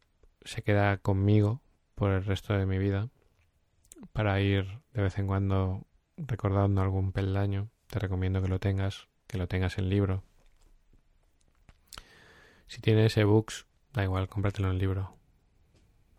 se 0.43 0.61
queda 0.61 0.97
conmigo 0.97 1.61
por 1.95 2.11
el 2.11 2.25
resto 2.25 2.53
de 2.53 2.65
mi 2.65 2.77
vida 2.79 3.07
para 4.11 4.41
ir 4.41 4.81
de 4.93 5.03
vez 5.03 5.17
en 5.19 5.27
cuando 5.27 5.87
recordando 6.17 6.81
algún 6.81 7.13
peldaño. 7.13 7.69
Te 7.87 7.99
recomiendo 7.99 8.41
que 8.41 8.49
lo 8.49 8.59
tengas, 8.59 9.07
que 9.27 9.37
lo 9.37 9.47
tengas 9.47 9.77
en 9.77 9.89
libro. 9.89 10.23
Si 12.67 12.81
tienes 12.81 13.15
ebooks, 13.15 13.67
da 13.93 14.03
igual, 14.03 14.27
cómpratelo 14.27 14.69
en 14.69 14.79
libro. 14.79 15.15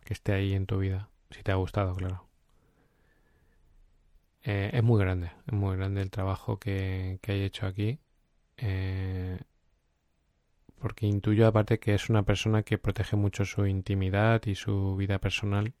Que 0.03 0.13
esté 0.13 0.33
ahí 0.33 0.53
en 0.53 0.65
tu 0.65 0.79
vida, 0.79 1.09
si 1.29 1.43
te 1.43 1.51
ha 1.51 1.55
gustado, 1.55 1.95
claro. 1.95 2.27
Eh, 4.41 4.71
es 4.73 4.83
muy 4.83 4.99
grande, 4.99 5.31
es 5.45 5.53
muy 5.53 5.77
grande 5.77 6.01
el 6.01 6.09
trabajo 6.09 6.57
que, 6.57 7.19
que 7.21 7.33
hay 7.33 7.41
hecho 7.43 7.67
aquí. 7.67 7.99
Eh, 8.57 9.39
porque 10.83 11.07
intuyo 11.07 11.47
aparte 11.47 11.79
que 11.79 11.93
es 11.93 12.09
una 12.09 12.23
persona 12.23 12.63
que 12.63 12.77
protege 12.77 13.15
mucho 13.15 13.45
su 13.45 13.65
intimidad 13.65 14.41
y 14.45 14.55
su 14.55 14.97
vida 14.97 15.17
personal. 15.17 15.73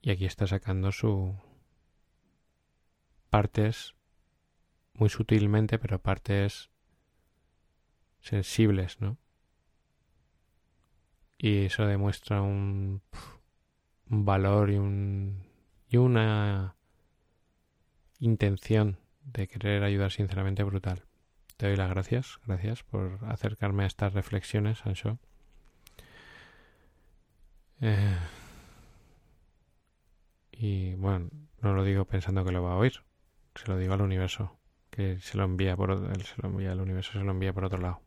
Y 0.00 0.10
aquí 0.10 0.26
está 0.26 0.46
sacando 0.46 0.92
su 0.92 1.36
partes 3.30 3.96
muy 4.92 5.08
sutilmente, 5.08 5.80
pero 5.80 6.00
partes 6.00 6.70
sensibles, 8.20 9.00
¿no? 9.00 9.18
Y 11.36 11.64
eso 11.64 11.86
demuestra 11.86 12.42
un, 12.42 13.02
valor 14.06 14.70
y 14.70 14.76
un 14.76 15.42
y 15.88 15.96
una 15.96 16.76
intención 18.20 19.00
de 19.24 19.48
querer 19.48 19.82
ayudar 19.82 20.12
sinceramente 20.12 20.62
brutal. 20.62 21.02
Te 21.64 21.68
doy 21.68 21.78
las 21.78 21.88
gracias, 21.88 22.40
gracias 22.44 22.82
por 22.82 23.20
acercarme 23.26 23.84
a 23.84 23.86
estas 23.86 24.12
reflexiones, 24.12 24.80
Sancho. 24.80 25.18
Eh, 27.80 28.18
y 30.52 30.94
bueno, 30.96 31.30
no 31.62 31.72
lo 31.72 31.82
digo 31.82 32.04
pensando 32.04 32.44
que 32.44 32.52
lo 32.52 32.62
va 32.62 32.72
a 32.72 32.76
oír, 32.76 33.02
se 33.54 33.66
lo 33.66 33.78
digo 33.78 33.94
al 33.94 34.02
universo, 34.02 34.58
que 34.90 35.18
se 35.20 35.38
lo 35.38 35.44
envía 35.44 35.74
por 35.74 35.96
se 36.22 36.42
lo 36.42 36.50
envía 36.50 36.72
al 36.72 36.82
universo, 36.82 37.12
se 37.12 37.24
lo 37.24 37.30
envía 37.30 37.54
por 37.54 37.64
otro 37.64 37.78
lado. 37.78 38.02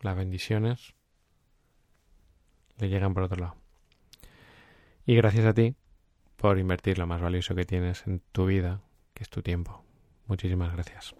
Las 0.00 0.16
bendiciones 0.16 0.94
le 2.78 2.88
llegan 2.88 3.12
por 3.12 3.24
otro 3.24 3.36
lado. 3.38 3.56
Y 5.04 5.14
gracias 5.14 5.44
a 5.44 5.52
ti 5.52 5.76
por 6.38 6.58
invertir 6.58 6.96
lo 6.96 7.06
más 7.06 7.20
valioso 7.20 7.54
que 7.54 7.66
tienes 7.66 8.06
en 8.06 8.22
tu 8.32 8.46
vida, 8.46 8.80
que 9.12 9.24
es 9.24 9.28
tu 9.28 9.42
tiempo. 9.42 9.84
Muchísimas 10.26 10.72
gracias. 10.72 11.14